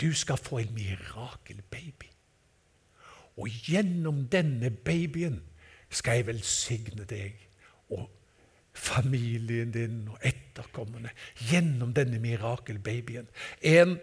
Du 0.00 0.12
skal 0.12 0.36
få 0.36 0.58
en 0.58 0.74
mirakelbaby. 0.74 2.10
Og 3.36 3.48
gjennom 3.48 4.28
denne 4.28 4.70
babyen 4.70 5.42
skal 5.90 6.20
jeg 6.20 6.26
velsigne 6.26 7.04
deg 7.04 7.48
og 7.90 8.10
familien 8.76 9.72
din 9.72 10.08
og 10.08 10.18
etterkommerne. 10.24 11.10
Gjennom 11.50 11.94
denne 11.94 12.18
mirakelbabyen. 12.20 13.28
En 13.62 13.98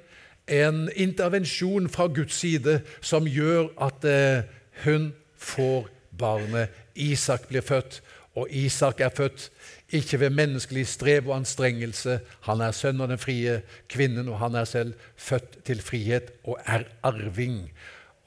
en 0.48 0.90
intervensjon 0.96 1.90
fra 1.90 2.08
Guds 2.08 2.36
side 2.36 2.82
som 3.02 3.28
gjør 3.28 3.70
at 3.82 4.08
eh, 4.08 4.44
hun 4.84 5.14
får 5.38 5.88
barnet. 6.18 6.70
Isak 6.96 7.48
blir 7.48 7.62
født, 7.62 8.02
Og 8.34 8.48
Isak 8.50 9.00
er 9.00 9.10
født 9.14 9.52
ikke 9.94 10.20
ved 10.20 10.30
menneskelig 10.30 10.88
strev 10.88 11.28
og 11.30 11.36
anstrengelse. 11.36 12.20
Han 12.48 12.62
er 12.66 12.74
sønn 12.74 13.02
av 13.02 13.12
den 13.12 13.22
frie 13.22 13.60
kvinnen, 13.90 14.30
og 14.30 14.40
han 14.42 14.56
er 14.58 14.66
selv 14.66 14.96
født 15.16 15.60
til 15.68 15.82
frihet 15.82 16.32
og 16.44 16.58
er 16.66 16.88
arving. 17.06 17.68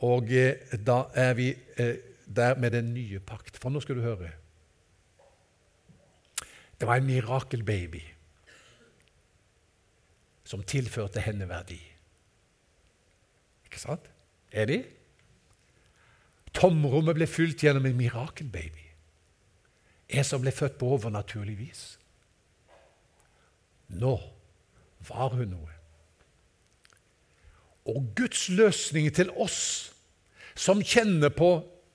Og 0.06 0.30
eh, 0.30 0.62
da 0.86 1.08
er 1.14 1.34
vi 1.34 1.48
eh, 1.76 1.96
der 2.26 2.54
med 2.54 2.70
den 2.70 2.94
nye 2.94 3.18
pakt. 3.18 3.58
For 3.58 3.70
nå 3.70 3.82
skal 3.82 3.98
du 3.98 4.04
høre. 4.06 4.30
Det 6.80 6.86
var 6.86 7.00
en 7.00 7.08
mirakelbaby 7.08 8.04
som 10.46 10.62
tilførte 10.62 11.20
henne 11.24 11.48
verdi. 11.50 11.80
Ikke 13.76 13.84
sant? 13.84 14.06
Er 14.56 14.64
de? 14.70 14.78
Tomrommet 16.56 17.18
ble 17.18 17.26
fylt 17.28 17.60
gjennom 17.60 17.84
en 17.84 17.98
mirakelbaby. 17.98 18.86
En 20.16 20.24
som 20.24 20.40
ble 20.40 20.54
født 20.54 20.78
på 20.80 20.88
overnaturlig 20.96 21.58
vis. 21.58 21.82
Nå 23.92 24.14
var 25.10 25.36
hun 25.36 25.52
noe. 25.52 25.76
Og 27.92 28.08
Guds 28.16 28.48
løsning 28.48 29.10
til 29.14 29.28
oss 29.36 29.60
som 30.56 30.80
kjenner 30.80 31.28
på 31.36 31.50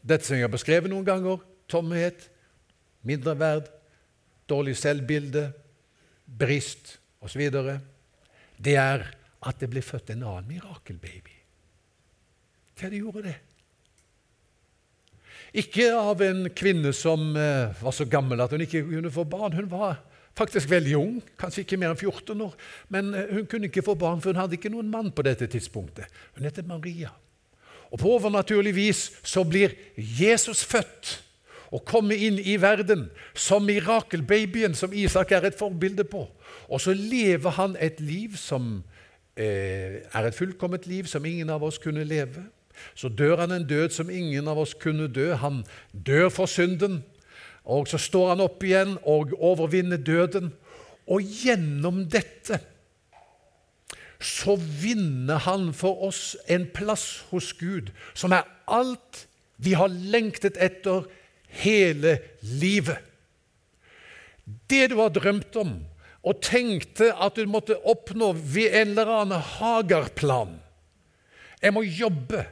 dette 0.06 0.28
som 0.28 0.38
jeg 0.38 0.46
har 0.46 0.54
beskrevet 0.54 0.94
noen 0.94 1.08
ganger 1.08 1.41
tomhet, 1.72 2.30
mindreverd, 3.02 3.74
dårlig 4.46 4.78
selvbilde, 4.78 5.50
brist 6.30 7.00
osv. 7.26 7.50
Det 8.62 8.78
er 8.78 9.10
at 9.41 9.58
det 9.58 9.74
ble 9.74 9.82
født 9.82 10.13
en 10.13 10.28
annen 10.30 10.52
mirakelbaby. 10.54 11.40
Hva 12.82 12.89
de 12.89 13.02
gjorde 13.02 13.26
det? 13.28 13.38
Ikke 15.62 15.89
av 15.94 16.22
en 16.24 16.46
kvinne 16.56 16.94
som 16.96 17.36
eh, 17.38 17.74
var 17.78 17.94
så 17.94 18.08
gammel 18.10 18.39
at 18.41 18.54
hun 18.56 18.63
ikke 18.63 18.86
kunne 18.88 19.12
få 19.13 19.26
barn. 19.30 19.54
Hun 19.54 19.67
var 19.70 20.00
faktisk 20.38 20.70
veldig 20.72 20.96
ung, 20.98 21.17
kanskje 21.38 21.65
ikke 21.65 21.78
mer 21.78 21.91
enn 21.91 22.00
14 22.00 22.46
år. 22.46 22.54
Men 22.89 23.12
eh, 23.13 23.34
hun 23.36 23.50
kunne 23.52 23.67
ikke 23.67 23.84
få 23.86 23.98
barn, 24.00 24.22
for 24.24 24.32
hun 24.32 24.39
hadde 24.39 24.58
ikke 24.58 24.72
noen 24.74 24.89
mann 24.89 25.12
på 25.13 25.26
dette 25.28 25.50
tidspunktet. 25.52 26.08
Hun 26.38 26.48
heter 26.48 26.65
Maria. 26.65 27.12
Og 27.91 28.00
På 28.00 28.15
overnaturlig 28.15 28.74
vis 28.76 29.10
så 29.28 29.44
blir 29.44 29.76
Jesus 29.96 30.63
født 30.63 31.17
og 31.72 31.84
kommer 31.88 32.15
inn 32.15 32.39
i 32.39 32.56
verden 32.60 33.10
som 33.36 33.67
mirakelbabyen 33.67 34.74
som 34.76 34.96
Isak 34.96 35.32
er 35.36 35.48
et 35.48 35.60
forbilde 35.60 36.08
på. 36.08 36.26
Og 36.72 36.82
så 36.82 36.96
lever 36.96 37.60
han 37.60 37.76
et 37.80 38.00
liv 38.00 38.39
som 38.39 38.80
eh, 39.36 40.00
er 40.00 40.28
et 40.28 40.36
fullkomment 40.36 40.88
liv 40.88 41.12
som 41.12 41.28
ingen 41.28 41.52
av 41.52 41.63
oss 41.63 41.80
kunne 41.84 42.08
leve. 42.08 42.48
Så 42.96 43.10
dør 43.10 43.44
han 43.44 43.52
en 43.56 43.67
død 43.67 43.89
som 43.96 44.10
ingen 44.10 44.48
av 44.48 44.60
oss 44.62 44.74
kunne 44.74 45.08
dø. 45.08 45.34
Han 45.36 45.63
dør 45.91 46.30
for 46.30 46.50
synden. 46.50 47.02
Og 47.65 47.88
så 47.88 48.00
står 48.02 48.34
han 48.34 48.44
opp 48.44 48.63
igjen 48.65 48.98
og 49.08 49.36
overvinner 49.38 50.02
døden. 50.02 50.52
Og 51.08 51.22
gjennom 51.22 52.06
dette 52.10 52.62
så 54.22 54.54
vinner 54.56 55.41
han 55.48 55.72
for 55.74 56.04
oss 56.06 56.36
en 56.46 56.67
plass 56.70 57.24
hos 57.32 57.52
Gud 57.58 57.89
som 58.13 58.36
er 58.38 58.46
alt 58.70 59.26
vi 59.62 59.74
har 59.78 59.89
lengtet 59.89 60.60
etter 60.62 61.08
hele 61.62 62.20
livet. 62.41 62.98
Det 64.70 64.91
du 64.91 65.00
har 65.02 65.13
drømt 65.13 65.58
om 65.62 65.74
og 66.22 66.41
tenkte 66.46 67.10
at 67.17 67.38
du 67.38 67.50
måtte 67.50 67.80
oppnå 67.82 68.32
ved 68.38 68.76
en 68.78 68.94
eller 68.94 69.13
annen 69.22 69.46
Hagar-plan. 69.58 70.54
Jeg 71.62 71.74
må 71.74 71.84
jobbe, 71.86 72.46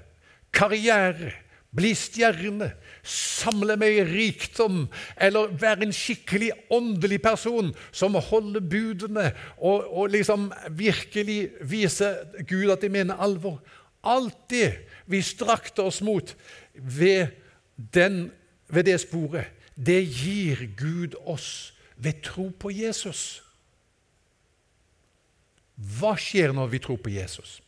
karriere, 0.56 1.34
bli 1.70 1.92
stjerne, 1.94 2.72
samle 3.06 3.76
meg 3.78 4.00
rikdom 4.10 4.88
eller 5.22 5.52
være 5.62 5.86
en 5.86 5.94
skikkelig 5.94 6.50
åndelig 6.74 7.20
person 7.22 7.70
som 7.92 8.18
holder 8.18 8.64
budene 8.66 9.28
og, 9.58 9.86
og 9.86 10.10
liksom 10.16 10.50
virkelig 10.78 11.52
viser 11.62 12.24
Gud 12.50 12.74
at 12.74 12.82
de 12.82 12.90
mener 12.94 13.22
alvor. 13.22 13.60
Alt 14.02 14.50
det 14.50 14.72
vi 15.10 15.22
strakte 15.26 15.86
oss 15.86 16.02
mot 16.02 16.34
ved, 16.74 17.36
den, 17.76 18.32
ved 18.68 18.90
det 18.90 19.00
sporet, 19.06 19.54
det 19.76 20.02
gir 20.08 20.66
Gud 20.78 21.16
oss 21.26 21.74
ved 22.00 22.22
tro 22.26 22.50
på 22.50 22.72
Jesus. 22.74 23.44
Hva 25.76 26.16
skjer 26.20 26.52
når 26.56 26.74
vi 26.74 26.82
tror 26.84 27.00
på 27.00 27.12
Jesus? 27.14 27.60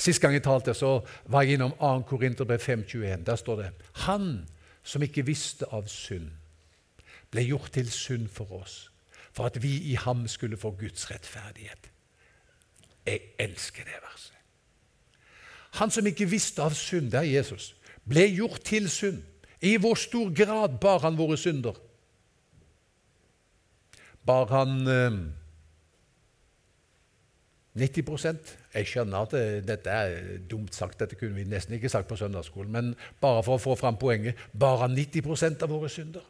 Sist 0.00 0.20
gang 0.20 0.32
jeg 0.32 0.44
talte, 0.46 0.72
så 0.74 1.00
var 1.28 1.44
jeg 1.44 1.58
innom 1.58 1.74
2. 1.76 2.02
Korinterbrev 2.08 2.60
5,21. 2.60 3.24
Der 3.24 3.36
står 3.36 3.56
det 3.56 3.70
Han 4.06 4.48
som 4.82 5.02
ikke 5.02 5.26
visste 5.26 5.66
av 5.68 5.88
synd, 5.92 6.30
ble 7.30 7.44
gjort 7.44 7.72
til 7.74 7.90
synd 7.92 8.28
for 8.32 8.62
oss, 8.62 8.90
for 9.32 9.50
at 9.50 9.58
vi 9.62 9.74
i 9.92 9.94
ham 9.94 10.24
skulle 10.28 10.56
få 10.56 10.70
Guds 10.80 11.10
rettferdighet. 11.10 11.90
Jeg 13.06 13.20
elsker 13.38 13.84
det 13.84 13.98
verset. 14.02 14.36
Han 15.78 15.90
som 15.90 16.06
ikke 16.06 16.28
visste 16.30 16.62
av 16.62 16.74
synd, 16.74 17.10
det 17.12 17.20
er 17.20 17.28
Jesus, 17.36 17.74
ble 18.08 18.24
gjort 18.32 18.64
til 18.64 18.88
synd. 18.90 19.20
I 19.60 19.76
hvor 19.76 19.94
stor 19.94 20.32
grad 20.32 20.80
bar 20.80 21.04
han 21.04 21.18
våre 21.18 21.36
synder? 21.36 21.76
Bar 24.26 24.48
han 24.48 24.88
eh, 24.88 25.20
90 27.76 28.59
Jeg 28.74 28.86
skjønner 28.86 29.24
at 29.26 29.32
det, 29.34 29.44
dette 29.66 29.90
er 29.90 30.36
dumt 30.50 30.74
sagt, 30.74 31.00
dette 31.00 31.18
kunne 31.18 31.34
vi 31.34 31.46
nesten 31.48 31.74
ikke 31.74 31.90
sagt 31.90 32.06
på 32.08 32.18
søndagsskolen, 32.18 32.70
men 32.70 32.92
bare 33.22 33.42
for 33.42 33.58
å 33.58 33.62
få 33.62 33.74
fram 33.78 33.98
poenget 33.98 34.38
bare 34.54 34.86
90% 34.92 35.64
av 35.66 35.72
våre 35.72 35.90
synder. 35.90 36.26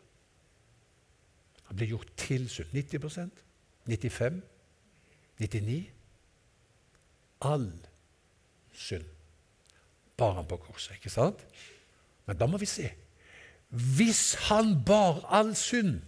Han 1.69 1.77
blir 1.77 1.93
gjort 1.93 2.13
til 2.19 2.49
synd. 2.51 2.73
90% 2.75 3.45
95 3.87 4.41
99 5.41 5.85
All 7.41 7.71
synd 8.77 9.07
bar 10.21 10.35
han 10.37 10.49
på 10.49 10.59
korset, 10.61 10.99
ikke 10.99 11.13
sant? 11.13 11.41
Men 12.29 12.37
da 12.37 12.49
må 12.51 12.59
vi 12.61 12.69
se. 12.69 12.91
Hvis 13.71 14.35
han 14.51 14.75
bar 14.85 15.23
all 15.33 15.55
synd, 15.57 16.01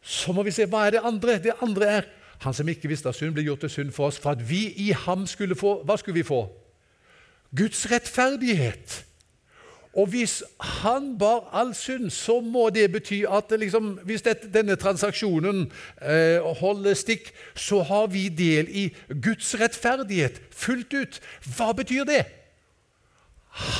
så 0.00 0.32
må 0.32 0.46
vi 0.46 0.54
se 0.56 0.64
hva 0.70 0.86
er 0.86 0.96
det 0.96 1.04
andre. 1.04 1.36
Det 1.44 1.56
andre 1.64 1.90
er 1.98 2.08
han 2.38 2.54
som 2.54 2.68
ikke 2.68 2.88
visste 2.90 3.10
av 3.10 3.16
synd, 3.18 3.34
ble 3.34 3.46
gjort 3.46 3.64
til 3.66 3.72
synd 3.72 3.92
for 3.94 4.12
oss 4.12 4.20
for 4.22 4.36
at 4.36 4.42
vi 4.46 4.68
i 4.78 4.92
ham 4.94 5.26
skulle 5.26 5.58
få 5.58 5.80
Hva 5.86 5.98
skulle 5.98 6.20
vi 6.20 6.26
få? 6.26 6.46
Guds 7.56 7.86
rettferdighet. 7.90 9.04
Og 9.96 10.06
hvis 10.12 10.42
han 10.60 11.14
bar 11.18 11.48
all 11.56 11.72
synd, 11.74 12.10
så 12.12 12.40
må 12.44 12.68
det 12.70 12.90
bety 12.92 13.22
at 13.24 13.50
liksom, 13.50 13.96
hvis 14.06 14.22
dette, 14.22 14.50
denne 14.52 14.76
transaksjonen 14.76 15.64
eh, 16.02 16.44
holder 16.60 16.94
stikk, 16.94 17.32
så 17.56 17.80
har 17.82 18.10
vi 18.12 18.28
del 18.28 18.68
i 18.68 18.84
Guds 19.08 19.54
rettferdighet 19.58 20.42
fullt 20.52 20.94
ut. 20.94 21.20
Hva 21.56 21.72
betyr 21.72 22.04
det? 22.06 22.22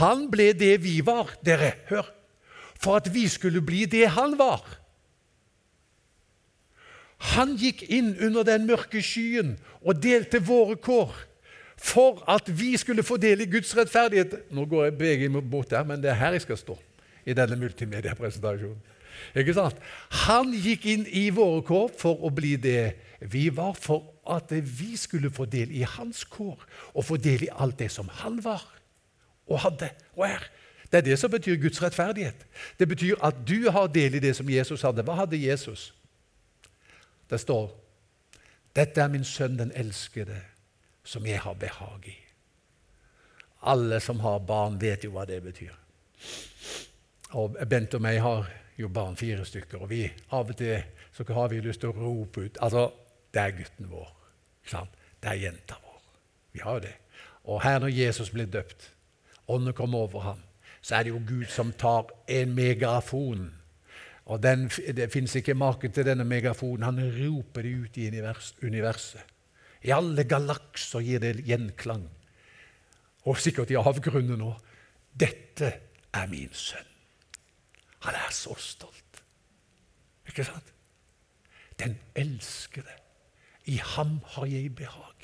Han 0.01 0.27
ble 0.33 0.51
det 0.59 0.79
vi 0.83 0.99
var, 1.07 1.31
dere. 1.45 1.75
Hør. 1.93 2.09
For 2.79 2.99
at 2.99 3.13
vi 3.15 3.29
skulle 3.29 3.63
bli 3.63 3.85
det 3.91 4.09
han 4.17 4.39
var. 4.39 4.65
Han 7.19 7.57
gikk 7.59 7.83
inn 7.91 8.13
under 8.23 8.47
den 8.47 8.67
mørke 8.69 9.03
skyen 9.03 9.57
og 9.83 10.03
delte 10.03 10.41
våre 10.45 10.77
kår 10.79 11.15
for 11.79 12.23
at 12.31 12.47
vi 12.51 12.77
skulle 12.79 13.03
få 13.07 13.17
del 13.23 13.43
i 13.43 13.51
Guds 13.51 13.77
rettferdighet. 13.77 14.51
Nå 14.51 14.67
går 14.67 14.89
jeg 14.89 14.99
begge 14.99 15.29
mot 15.31 15.71
der, 15.71 15.85
men 15.87 16.03
det 16.03 16.11
er 16.11 16.19
her 16.19 16.35
jeg 16.35 16.47
skal 16.47 16.59
stå 16.59 16.79
i 17.27 17.35
denne 17.35 17.59
multimediepresentasjonen. 17.59 18.79
Ikke 19.35 19.55
sant? 19.55 19.79
Han 20.27 20.53
gikk 20.55 20.87
inn 20.87 21.05
i 21.11 21.29
våre 21.35 21.63
kår 21.67 21.91
for 21.99 22.23
å 22.23 22.31
bli 22.35 22.55
det 22.61 22.95
vi 23.21 23.49
var, 23.55 23.75
for 23.75 24.15
at 24.31 24.53
vi 24.53 24.95
skulle 24.99 25.31
få 25.35 25.49
del 25.51 25.73
i 25.75 25.83
hans 25.83 26.23
kår 26.29 26.63
og 26.95 27.05
få 27.05 27.19
del 27.19 27.49
i 27.49 27.53
alt 27.53 27.79
det 27.81 27.91
som 27.93 28.11
han 28.23 28.39
var 28.45 28.63
og 29.49 29.63
hadde 29.65 29.91
og 30.15 30.27
er. 30.29 30.45
Det 30.89 31.01
er 31.01 31.07
det 31.11 31.19
som 31.21 31.31
betyr 31.31 31.59
Guds 31.61 31.83
rettferdighet. 31.83 32.47
Det 32.79 32.89
betyr 32.89 33.19
at 33.25 33.43
du 33.49 33.71
har 33.71 33.91
del 33.93 34.15
i 34.17 34.23
det 34.23 34.37
som 34.37 34.49
Jesus 34.49 34.85
hadde. 34.87 35.05
Hva 35.05 35.19
hadde 35.19 35.41
Jesus? 35.41 35.91
Det 37.29 37.41
står 37.41 37.69
dette 38.79 39.01
er 39.03 39.11
min 39.11 39.25
sønn, 39.25 39.57
den 39.59 39.73
elskede, 39.75 40.37
som 41.05 41.27
jeg 41.27 41.41
har 41.41 41.57
behag 41.59 42.05
i. 42.07 42.17
Alle 43.67 43.99
som 44.01 44.21
har 44.21 44.39
barn, 44.47 44.77
vet 44.81 45.05
jo 45.05 45.11
hva 45.17 45.25
det 45.27 45.41
betyr. 45.43 45.75
Og 47.39 47.57
Bent 47.69 47.97
og 47.99 48.05
meg 48.05 48.21
har 48.23 48.47
jo 48.79 48.89
barn, 48.89 49.17
fire 49.19 49.45
stykker, 49.45 49.83
og 49.83 49.91
vi 49.91 50.05
av 50.31 50.53
og 50.53 50.57
til 50.57 50.85
så 51.17 51.27
har 51.35 51.49
vi 51.51 51.59
lyst 51.65 51.81
til 51.83 51.91
å 51.91 51.99
rope 51.99 52.45
ut 52.47 52.59
Altså, 52.63 52.93
det 53.35 53.43
er 53.43 53.57
gutten 53.57 53.89
vår. 53.91 54.13
Det 55.19 55.31
er 55.33 55.41
jenta 55.43 55.75
vår. 55.83 56.03
Vi 56.53 56.61
har 56.63 56.79
jo 56.79 56.85
det. 56.87 56.95
Og 57.45 57.63
her 57.65 57.81
når 57.83 57.89
Jesus 57.89 58.31
blir 58.31 58.47
døpt, 58.47 58.93
ånden 59.49 59.75
kommer 59.75 60.07
over 60.07 60.21
ham, 60.21 60.43
så 60.83 60.97
er 60.97 61.03
det 61.03 61.11
jo 61.11 61.23
Gud 61.27 61.49
som 61.51 61.73
tar 61.73 62.13
en 62.29 62.55
megafon 62.55 63.49
og 64.29 64.43
den, 64.43 64.69
Det 64.69 65.09
fins 65.13 65.35
ikke 65.35 65.55
maken 65.55 65.93
til 65.93 66.05
denne 66.05 66.25
megafonen. 66.25 66.83
Han 66.83 67.01
roper 67.01 67.63
det 67.63 67.75
ut 67.75 67.97
i 67.97 68.09
universet. 68.63 69.25
I 69.83 69.91
alle 69.95 70.25
galakser 70.25 71.01
gir 71.01 71.23
det 71.23 71.47
gjenklang. 71.47 72.05
Og 73.25 73.39
sikkert 73.41 73.71
i 73.71 73.79
avgrunnen 73.81 74.43
òg. 74.45 74.59
Dette 75.19 75.73
er 76.13 76.27
min 76.29 76.53
sønn. 76.53 76.87
Han 78.05 78.15
er 78.15 78.31
så 78.35 78.55
stolt. 78.61 79.23
Ikke 80.29 80.45
sant? 80.45 80.75
Den 81.79 81.97
elskede. 82.15 82.93
I 83.65 83.81
ham 83.97 84.21
har 84.35 84.47
jeg 84.47 84.75
behag. 84.75 85.18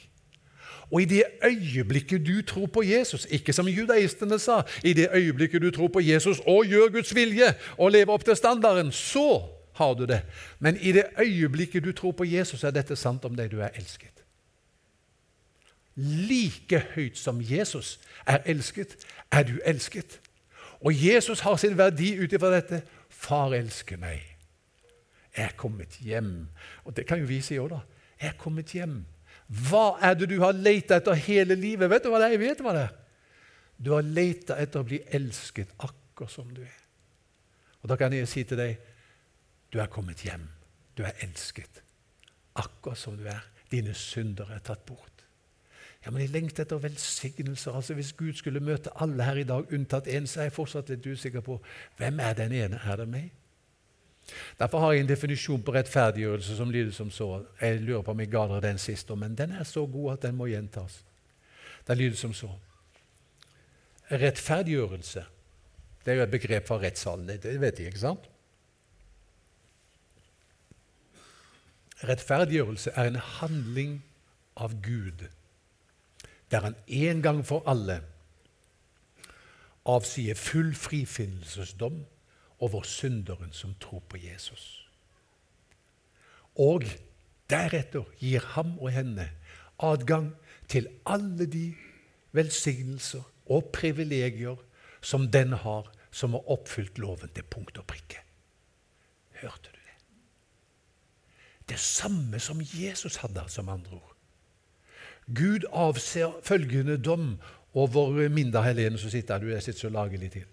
Og 0.90 1.02
i 1.02 1.04
det 1.04 1.24
øyeblikket 1.44 2.26
du 2.26 2.42
tror 2.42 2.66
på 2.66 2.82
Jesus, 2.82 3.26
ikke 3.30 3.52
som 3.52 3.68
judaistene 3.68 4.38
sa, 4.38 4.62
i 4.84 4.92
det 4.92 5.08
øyeblikket 5.14 5.62
du 5.62 5.70
tror 5.70 5.88
på 5.88 6.00
Jesus 6.00 6.40
og 6.46 6.66
gjør 6.66 6.92
Guds 6.92 7.14
vilje 7.14 7.54
og 7.78 7.90
lever 7.90 8.12
opp 8.12 8.24
til 8.24 8.36
standarden, 8.36 8.92
så 8.92 9.42
har 9.74 9.94
du 9.94 10.04
det. 10.04 10.22
Men 10.58 10.76
i 10.76 10.92
det 10.92 11.04
øyeblikket 11.18 11.84
du 11.84 11.92
tror 11.92 12.12
på 12.12 12.24
Jesus, 12.24 12.64
er 12.64 12.70
dette 12.70 12.96
sant 12.96 13.24
om 13.24 13.36
deg 13.36 13.50
du 13.50 13.60
er 13.60 13.74
elsket. 13.74 14.22
Like 15.96 16.82
høyt 16.94 17.18
som 17.18 17.40
Jesus 17.42 18.00
er 18.26 18.42
elsket, 18.46 18.96
er 19.30 19.42
du 19.42 19.58
elsket. 19.64 20.20
Og 20.80 21.06
Jesus 21.06 21.40
har 21.40 21.56
sin 21.56 21.78
verdi 21.78 22.16
ut 22.18 22.32
ifra 22.32 22.50
dette. 22.54 22.82
Far 23.08 23.54
elsker 23.54 23.96
meg. 23.96 24.22
Jeg 25.36 25.44
er 25.44 25.56
kommet 25.56 25.96
hjem. 26.00 26.48
Og 26.84 26.96
det 26.96 27.06
kan 27.06 27.18
jo 27.18 27.26
vi 27.26 27.40
si 27.42 27.58
òg, 27.58 27.70
da. 27.70 27.80
Jeg 28.20 28.28
er 28.28 28.38
kommet 28.38 28.74
hjem. 28.74 29.04
Hva 29.48 29.98
er 30.02 30.16
det 30.16 30.30
du 30.30 30.38
har 30.40 30.56
leita 30.56 30.98
etter 30.98 31.18
hele 31.26 31.56
livet? 31.58 31.90
Vet 31.90 32.04
du 32.04 32.10
hva 32.12 32.22
det 32.22 32.30
er? 32.30 32.36
Jeg 32.36 32.44
vet 32.44 32.62
hva 32.64 32.74
det 32.76 32.84
er. 32.86 32.94
Du 33.76 33.92
har 33.92 34.06
leita 34.06 34.56
etter 34.60 34.80
å 34.80 34.88
bli 34.88 35.00
elsket 35.14 35.74
akkurat 35.78 36.32
som 36.32 36.48
du 36.54 36.62
er. 36.64 36.80
Og 37.82 37.90
Da 37.90 37.96
kan 38.00 38.12
jeg 38.12 38.28
si 38.28 38.44
til 38.48 38.58
deg 38.58 38.78
du 39.74 39.80
er 39.82 39.90
kommet 39.90 40.22
hjem. 40.22 40.46
Du 40.96 41.02
er 41.02 41.16
elsket 41.24 41.82
akkurat 42.54 42.98
som 42.98 43.18
du 43.18 43.26
er. 43.28 43.42
Dine 43.70 43.94
synder 43.94 44.52
er 44.54 44.62
tatt 44.64 44.86
bort. 44.86 45.24
Ja, 46.04 46.10
Men 46.10 46.20
jeg 46.20 46.30
lengter 46.30 46.62
etter 46.62 46.78
velsignelser. 46.78 47.72
Altså 47.74 47.94
Hvis 47.94 48.12
Gud 48.12 48.32
skulle 48.32 48.60
møte 48.60 48.90
alle 49.00 49.24
her 49.24 49.36
i 49.36 49.44
dag, 49.44 49.72
unntatt 49.72 50.06
én, 50.06 50.26
så 50.26 50.40
er 50.40 50.44
jeg 50.44 50.52
fortsatt 50.52 50.88
litt 50.88 51.06
usikker 51.06 51.40
på 51.40 51.60
hvem 51.96 52.20
er 52.20 52.32
den 52.34 52.52
ene. 52.52 52.80
Er 52.84 52.96
det 52.96 53.08
meg? 53.08 53.30
Derfor 54.58 54.80
har 54.80 54.92
jeg 54.92 55.04
en 55.04 55.08
definisjon 55.08 55.62
på 55.62 55.74
rettferdiggjørelse 55.74 56.56
som 56.56 56.70
lyder 56.72 56.92
som 56.92 57.10
så. 57.10 57.44
Jeg 57.60 57.82
lurer 57.82 58.02
på 58.02 58.14
om 58.14 58.20
jeg 58.20 58.30
ga 58.32 58.46
dere 58.48 58.64
den 58.64 58.78
sist, 58.78 59.10
men 59.10 59.34
den 59.38 59.52
er 59.52 59.64
så 59.68 59.86
god 59.86 60.12
at 60.12 60.22
den 60.22 60.36
må 60.36 60.48
gjentas. 60.48 61.02
Den 61.88 61.98
lyder 61.98 62.16
som 62.16 62.34
så. 62.34 62.50
Rettferdiggjørelse 64.10 65.24
det 66.04 66.12
er 66.12 66.18
jo 66.18 66.22
et 66.26 66.30
begrep 66.30 66.66
fra 66.68 66.76
rettssalen. 66.82 67.28
Det 67.28 67.60
vet 67.60 67.78
jeg, 67.80 67.92
ikke 67.92 68.00
sant? 68.02 68.26
Rettferdiggjørelse 72.04 72.92
er 72.92 73.08
en 73.08 73.22
handling 73.38 74.02
av 74.60 74.76
Gud 74.84 75.24
der 76.52 76.60
han 76.60 76.76
en 76.86 77.22
gang 77.22 77.40
for 77.46 77.64
alle 77.66 77.96
avsier 79.88 80.36
full 80.38 80.74
frifinnelsesdom 80.76 82.04
over 82.60 82.82
synderen 82.82 83.52
som 83.52 83.74
tror 83.80 84.02
på 84.08 84.16
Jesus. 84.16 84.88
Og 86.54 86.84
deretter 87.50 88.04
gir 88.20 88.44
ham 88.54 88.78
og 88.78 88.92
henne 88.94 89.30
adgang 89.82 90.32
til 90.68 90.88
alle 91.06 91.46
de 91.50 91.74
velsignelser 92.32 93.22
og 93.46 93.70
privilegier 93.74 94.56
som 95.02 95.28
den 95.30 95.52
har 95.52 95.90
som 96.14 96.36
har 96.36 96.50
oppfylt 96.50 96.98
loven 97.02 97.30
til 97.34 97.46
punkt 97.50 97.78
og 97.78 97.86
prikke. 97.90 98.20
Hørte 99.40 99.72
du 99.72 99.80
det? 99.80 99.96
Det 101.74 101.78
samme 101.80 102.38
som 102.38 102.60
Jesus 102.62 103.16
hadde, 103.16 103.42
som 103.48 103.68
andre 103.68 103.98
ord. 103.98 104.14
Gud 105.26 105.66
avser 105.72 106.38
følgende 106.42 106.98
dom 107.02 107.40
over 107.74 108.28
Minda 108.28 108.62
Helene 108.62 108.98
som 108.98 109.10
sitter 109.10 109.38
der. 109.38 109.46
Du, 109.46 109.54
er 109.54 109.60
sitter 109.60 109.80
så 109.80 109.88
lagelig 109.88 110.30
til. 110.32 110.46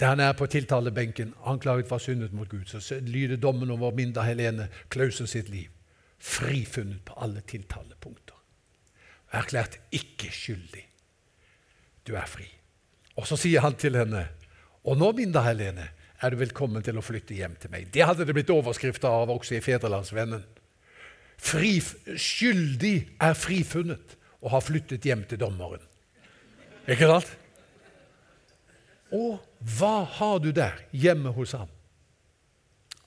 Der 0.00 0.06
han 0.14 0.20
er 0.20 0.32
på 0.32 0.46
tiltalebenken, 0.46 1.34
anklaget 1.44 1.88
for 1.88 1.98
syndet 1.98 2.32
mot 2.32 2.48
Gud, 2.48 2.64
så 2.66 3.00
lyder 3.00 3.36
dommen 3.36 3.70
over 3.70 3.94
Minda 3.94 4.22
Helene 4.22 4.68
Klausen 4.88 5.26
sitt 5.26 5.48
liv. 5.48 5.68
Frifunnet 6.18 7.02
på 7.04 7.14
alle 7.22 7.40
tiltalepunkter. 7.40 8.34
Erklært 9.32 9.78
ikke 9.92 10.30
skyldig. 10.32 10.84
Du 12.06 12.14
er 12.14 12.26
fri. 12.26 12.46
Og 13.18 13.26
så 13.26 13.36
sier 13.36 13.60
han 13.60 13.74
til 13.74 13.98
henne, 13.98 14.28
og 14.84 14.96
nå, 14.98 15.10
Minda 15.12 15.42
Helene, 15.42 15.88
er 16.22 16.30
du 16.30 16.38
velkommen 16.38 16.82
til 16.82 16.98
å 16.98 17.02
flytte 17.04 17.34
hjem 17.34 17.56
til 17.60 17.70
meg. 17.70 17.90
Det 17.94 18.06
hadde 18.06 18.26
det 18.26 18.34
blitt 18.34 18.50
overskrifter 18.50 19.10
av 19.10 19.30
også 19.30 19.58
i 19.58 19.62
Fedrelandsvennen. 19.62 20.44
Fri, 21.38 21.76
skyldig 21.78 22.94
er 23.22 23.36
frifunnet 23.38 24.16
og 24.40 24.50
har 24.54 24.64
flyttet 24.64 25.06
hjem 25.06 25.26
til 25.30 25.42
dommeren. 25.42 25.82
Ikke 26.88 27.10
sant? 27.10 27.30
Og 29.12 29.38
hva 29.78 30.02
har 30.04 30.38
du 30.38 30.50
der 30.52 30.76
hjemme 30.92 31.32
hos 31.32 31.52
ham? 31.56 31.68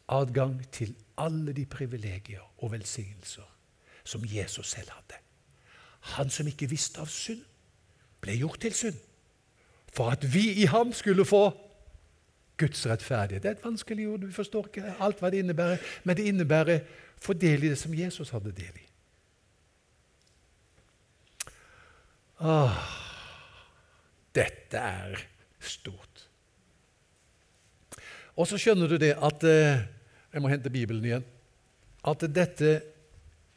Adgang 0.09 0.59
til 0.71 0.95
alle 1.17 1.53
de 1.53 1.65
privilegier 1.65 2.41
og 2.57 2.71
velsignelser 2.71 3.47
som 4.03 4.25
Jesus 4.25 4.69
selv 4.69 4.89
hadde. 4.89 5.19
Han 6.17 6.29
som 6.29 6.47
ikke 6.47 6.69
visste 6.69 7.01
av 7.01 7.09
synd, 7.11 7.43
ble 8.21 8.35
gjort 8.37 8.59
til 8.61 8.73
synd. 8.73 8.97
For 9.93 10.09
at 10.13 10.25
vi 10.33 10.51
i 10.61 10.65
ham 10.69 10.93
skulle 10.93 11.25
få 11.25 11.51
Guds 12.57 12.85
rettferdighet. 12.87 13.43
Det 13.43 13.49
er 13.49 13.55
et 13.57 13.65
vanskelig 13.65 14.07
ord, 14.07 14.25
vi 14.25 14.33
forstår 14.33 14.67
ikke 14.69 14.95
alt 14.99 15.21
hva 15.21 15.29
det 15.33 15.41
innebærer, 15.41 15.81
men 16.03 16.17
det 16.17 16.27
innebærer 16.29 16.83
få 17.21 17.33
del 17.33 17.63
i 17.63 17.69
det 17.69 17.77
som 17.77 17.93
Jesus 17.93 18.29
hadde 18.33 18.53
del 18.57 18.77
i. 18.77 18.87
Åh, 22.41 22.77
dette 24.35 24.77
er 24.77 25.19
stort. 25.65 26.25
Og 28.39 28.47
så 28.47 28.59
skjønner 28.59 28.89
du 28.89 28.97
det 29.01 29.13
at 29.19 29.43
eh, 29.47 29.83
Jeg 30.31 30.41
må 30.41 30.47
hente 30.47 30.71
Bibelen 30.71 31.03
igjen. 31.03 31.23
At 32.07 32.23
dette 32.31 32.77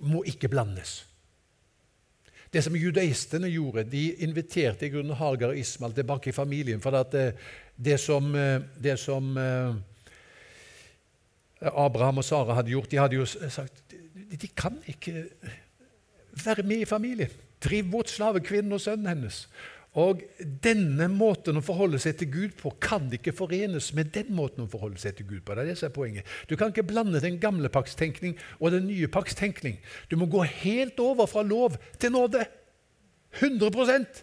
må 0.02 0.24
ikke 0.26 0.50
blandes. 0.50 1.04
Det 2.50 2.64
som 2.66 2.74
judaistene 2.74 3.46
gjorde, 3.50 3.84
de 3.86 4.08
inviterte 4.26 4.86
i 4.86 4.90
grunnen 4.90 5.14
Hagar 5.14 5.52
og 5.52 5.58
Ismael 5.58 5.94
tilbake 5.94 6.32
i 6.32 6.34
familien. 6.34 6.82
For 6.82 6.98
at 6.98 7.14
det, 7.14 7.94
eh, 7.94 7.98
som, 7.98 8.34
eh, 8.34 8.60
det 8.82 8.98
som 8.98 9.38
Abraham 11.60 12.18
og 12.18 12.24
Sara 12.24 12.58
hadde 12.58 12.74
gjort. 12.74 12.90
De 12.90 12.98
hadde 12.98 13.16
jo 13.16 13.24
sagt 13.26 13.94
de 14.40 14.48
kan 14.48 14.76
ikke 14.86 15.24
være 16.44 16.62
med 16.62 16.82
i 16.82 16.84
familien. 16.84 17.30
Driv 17.64 17.90
bort 17.90 18.10
slavekvinnen 18.10 18.72
og 18.72 18.80
sønnen 18.80 19.06
hennes. 19.06 19.48
Og 19.94 20.24
denne 20.64 21.07
måten 21.12 21.61
å 21.61 21.62
forholde 21.62 22.00
seg 22.02 22.16
til 22.18 22.30
Gud 22.33 22.57
på 22.59 22.72
kan 22.83 23.07
ikke 23.14 23.35
forenes 23.37 23.92
med 23.94 24.11
den 24.16 24.33
måten 24.35 24.64
å 24.64 24.70
forholde 24.70 24.98
seg 24.98 25.14
til 25.20 25.28
Gud 25.28 25.44
på. 25.46 25.54
Det 25.54 25.62
er 25.62 25.70
det 25.70 25.76
som 25.78 25.87
er 25.87 25.94
poenget. 25.94 26.33
Du 26.50 26.57
kan 26.59 26.72
ikke 26.72 26.87
blande 26.88 27.22
den 27.22 27.38
gamle 27.42 27.70
pakstenkning 27.70 28.35
og 28.59 28.74
den 28.74 28.88
nye 28.90 29.11
pakstenkning. 29.12 29.78
Du 30.11 30.18
må 30.18 30.26
gå 30.30 30.42
helt 30.64 30.98
over 31.02 31.30
fra 31.30 31.46
lov 31.46 31.78
til 32.02 32.14
nåde. 32.16 32.42
100% 33.38 34.22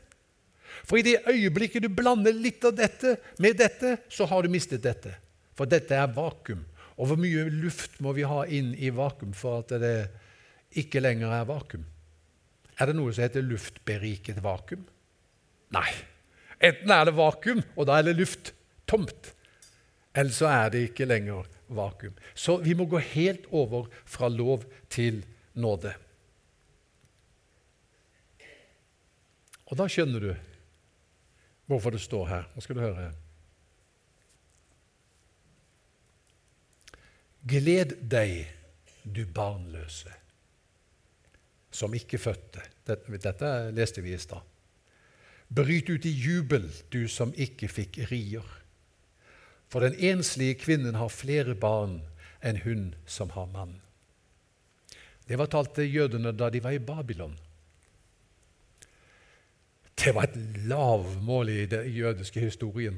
For 0.88 1.00
i 1.00 1.06
det 1.08 1.22
øyeblikket 1.28 1.84
du 1.84 1.90
blander 1.92 2.36
litt 2.36 2.64
av 2.68 2.76
dette 2.76 3.16
med 3.44 3.60
dette, 3.60 3.98
så 4.12 4.28
har 4.28 4.44
du 4.44 4.52
mistet 4.52 4.84
dette. 4.84 5.16
For 5.56 5.72
dette 5.72 5.96
er 5.96 6.12
vakuum. 6.16 6.66
Og 7.00 7.08
hvor 7.08 7.20
mye 7.20 7.48
luft 7.48 8.00
må 8.04 8.12
vi 8.18 8.28
ha 8.28 8.44
inn 8.52 8.74
i 8.76 8.92
vakuum 8.92 9.32
for 9.36 9.64
at 9.64 9.72
det 9.80 9.96
ikke 10.84 11.04
lenger 11.04 11.32
er 11.32 11.48
vakuum? 11.48 11.88
Er 12.76 12.90
det 12.90 12.98
noe 12.98 13.14
som 13.14 13.24
heter 13.24 13.46
luftberiket 13.46 14.44
vakuum? 14.44 14.84
Nei. 15.72 15.90
Enten 16.62 16.94
er 16.94 17.08
det 17.08 17.18
vakuum, 17.18 17.64
og 17.76 17.88
da 17.90 17.98
er 17.98 18.10
det 18.10 18.20
luft 18.20 18.54
tomt. 18.90 19.32
Eller 20.14 20.36
så 20.36 20.50
er 20.52 20.72
det 20.74 20.86
ikke 20.90 21.08
lenger 21.08 21.48
vakuum. 21.72 22.16
Så 22.36 22.58
vi 22.62 22.76
må 22.78 22.86
gå 22.86 23.00
helt 23.14 23.48
over 23.50 23.88
fra 24.06 24.30
lov 24.30 24.66
til 24.92 25.24
nåde. 25.54 25.94
Og 29.72 29.78
da 29.80 29.88
skjønner 29.88 30.20
du 30.20 30.32
hvorfor 31.72 31.96
det 31.96 32.04
står 32.04 32.26
her. 32.28 32.48
Nå 32.52 32.64
skal 32.64 32.78
du 32.78 32.84
høre. 32.84 33.12
Gled 37.48 37.96
deg, 38.12 38.44
du 39.02 39.24
barnløse, 39.26 40.12
som 41.74 41.96
ikke 41.98 42.20
fødte. 42.22 42.62
Dette, 42.86 43.18
dette 43.18 43.54
leste 43.74 44.04
vi 44.04 44.14
i 44.14 44.20
stad. 44.22 44.51
Bryt 45.52 45.90
ut 45.90 46.06
i 46.06 46.14
jubel, 46.16 46.70
du 46.92 47.08
som 47.12 47.34
ikke 47.36 47.68
fikk 47.68 48.00
rier. 48.12 48.46
For 49.72 49.84
den 49.84 49.98
enslige 50.00 50.56
kvinnen 50.60 50.96
har 50.96 51.12
flere 51.12 51.56
barn 51.56 52.00
enn 52.44 52.62
hun 52.64 52.92
som 53.06 53.34
har 53.36 53.50
mann. 53.52 53.78
Det 55.28 55.38
var 55.40 55.52
talt 55.52 55.76
til 55.76 55.92
jødene 55.92 56.34
da 56.36 56.50
de 56.52 56.64
var 56.64 56.76
i 56.76 56.84
Babylon. 56.84 57.36
Det 59.96 60.16
var 60.16 60.28
et 60.28 60.66
lavmål 60.68 61.50
i 61.50 61.66
den 61.70 61.92
jødiske 61.94 62.40
historien. 62.40 62.98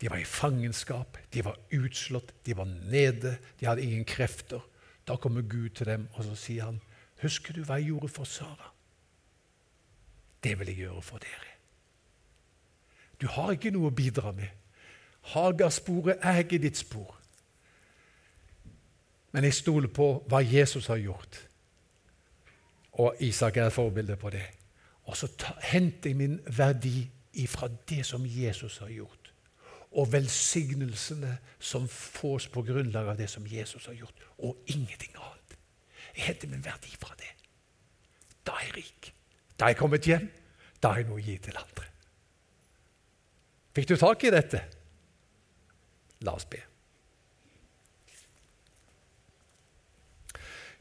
De 0.00 0.10
var 0.10 0.20
i 0.20 0.28
fangenskap, 0.28 1.18
de 1.32 1.44
var 1.44 1.58
utslått, 1.72 2.34
de 2.46 2.56
var 2.56 2.68
nede, 2.68 3.38
de 3.60 3.66
hadde 3.66 3.82
ingen 3.82 4.04
krefter. 4.04 4.60
Da 5.06 5.16
kommer 5.16 5.42
Gud 5.42 5.70
til 5.70 5.86
dem, 5.86 6.08
og 6.14 6.24
så 6.24 6.34
sier 6.34 6.64
han, 6.64 6.80
'Husker 7.22 7.54
du 7.54 7.62
hva 7.64 7.74
jeg 7.74 7.86
gjorde 7.86 8.08
for 8.08 8.24
Sara?' 8.24 8.72
Det 10.42 10.58
vil 10.58 10.66
jeg 10.66 10.76
gjøre 10.76 11.02
for 11.02 11.18
dere. 11.18 11.53
Du 13.20 13.26
har 13.30 13.54
ikke 13.54 13.72
noe 13.74 13.90
å 13.90 13.94
bidra 13.94 14.32
med. 14.36 14.50
Hagarsporet 15.34 16.22
er 16.22 16.42
ikke 16.42 16.60
ditt 16.60 16.78
spor. 16.78 17.14
Men 19.32 19.48
jeg 19.48 19.56
stoler 19.56 19.90
på 19.90 20.08
hva 20.30 20.42
Jesus 20.44 20.86
har 20.92 21.00
gjort. 21.02 21.40
Og 23.02 23.22
Isak 23.26 23.56
er 23.56 23.66
et 23.66 23.74
forbilde 23.74 24.16
på 24.16 24.30
det. 24.30 24.44
Og 25.10 25.16
så 25.16 25.28
henter 25.66 26.10
jeg 26.10 26.16
min 26.16 26.36
verdi 26.46 27.02
ifra 27.42 27.68
det 27.88 28.04
som 28.06 28.22
Jesus 28.26 28.78
har 28.78 28.92
gjort. 28.94 29.32
Og 29.94 30.12
velsignelsene 30.12 31.36
som 31.58 31.88
fås 31.88 32.46
på 32.50 32.62
grunnlag 32.62 33.08
av 33.08 33.18
det 33.18 33.28
som 33.30 33.46
Jesus 33.46 33.86
har 33.86 33.98
gjort. 33.98 34.22
Og 34.38 34.62
ingenting 34.66 35.16
annet. 35.16 35.58
Jeg 36.16 36.24
henter 36.28 36.48
min 36.48 36.64
verdi 36.64 36.94
fra 37.00 37.14
det. 37.18 37.32
Da 38.46 38.54
er 38.60 38.68
jeg 38.68 38.76
rik. 38.76 39.10
Da 39.58 39.66
er 39.66 39.74
jeg 39.74 39.80
kommet 39.82 40.06
hjem. 40.06 40.30
Da 40.82 40.92
har 40.92 41.02
jeg 41.02 41.08
noe 41.08 41.18
å 41.18 41.26
gi 41.26 41.36
til 41.42 41.58
andre. 41.58 41.83
Fikk 43.74 43.90
du 43.90 43.96
tak 43.98 44.22
i 44.24 44.32
dette? 44.32 44.60
La 46.24 46.36
oss 46.38 46.46
be. 46.48 46.60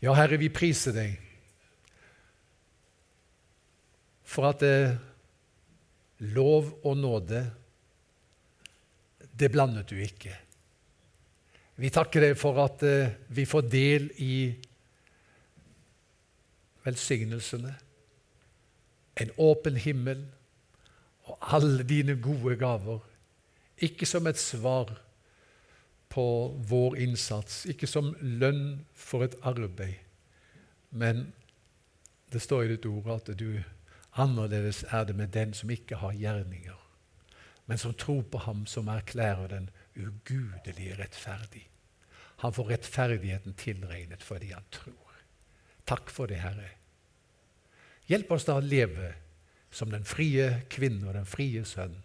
Ja, 0.03 0.13
Herre, 0.17 0.37
vi 0.37 0.51
priser 0.51 0.95
deg 0.95 1.19
for 4.33 4.49
at 4.49 4.63
det, 4.63 4.77
lov 6.33 6.71
og 6.83 6.97
nåde, 6.97 7.43
det 9.33 9.49
blandet 9.53 9.89
du 9.91 9.97
ikke. 10.01 10.33
Vi 11.81 11.89
takker 11.93 12.27
deg 12.27 12.37
for 12.37 12.59
at 12.63 12.83
eh, 12.85 13.15
vi 13.33 13.45
får 13.49 13.65
del 13.69 14.09
i 14.21 14.35
velsignelsene, 16.83 17.73
en 19.23 19.31
åpen 19.41 19.77
himmel 19.79 20.25
alle 21.41 21.83
dine 21.83 22.15
gode 22.21 22.55
gaver. 22.59 22.99
Ikke 23.77 24.05
som 24.05 24.27
et 24.27 24.39
svar 24.39 24.91
på 26.13 26.25
vår 26.69 26.97
innsats, 27.01 27.65
ikke 27.65 27.87
som 27.89 28.13
lønn 28.21 28.83
for 28.93 29.25
et 29.25 29.35
arbeid, 29.41 29.97
men 30.93 31.31
det 32.33 32.41
står 32.41 32.63
i 32.63 32.73
ditt 32.75 32.85
ord 32.85 33.09
at 33.15 33.31
du 33.37 33.63
annerledes 34.21 34.83
er 34.93 35.07
det 35.09 35.15
med 35.17 35.33
den 35.33 35.55
som 35.57 35.71
ikke 35.73 35.97
har 36.03 36.13
gjerninger, 36.13 36.77
men 37.65 37.81
som 37.81 37.95
tror 37.97 38.21
på 38.29 38.43
ham 38.45 38.65
som 38.69 38.91
erklærer 38.93 39.49
den 39.49 39.69
ugudelige 39.97 40.99
rettferdig. 40.99 41.65
Han 42.43 42.53
får 42.53 42.69
rettferdigheten 42.75 43.57
tilregnet 43.57 44.23
fordi 44.23 44.51
han 44.53 44.65
tror. 44.71 45.17
Takk 45.87 46.09
for 46.13 46.29
det, 46.29 46.41
Herre. 46.43 46.69
Hjelp 48.09 48.31
oss 48.35 48.45
da 48.45 48.57
å 48.59 48.63
leve 48.63 49.13
som 49.73 49.91
den 49.91 50.05
frie 50.05 50.63
kvinne 50.69 51.09
og 51.09 51.17
den 51.17 51.29
frie 51.29 51.65
sønn, 51.65 51.95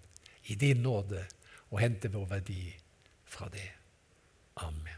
i 0.49 0.57
din 0.57 0.81
nåde 0.83 1.27
og 1.69 1.83
hente 1.83 2.09
vår 2.13 2.31
verdi 2.31 2.63
fra 3.29 3.51
det. 3.53 3.69
Amen. 4.65 4.98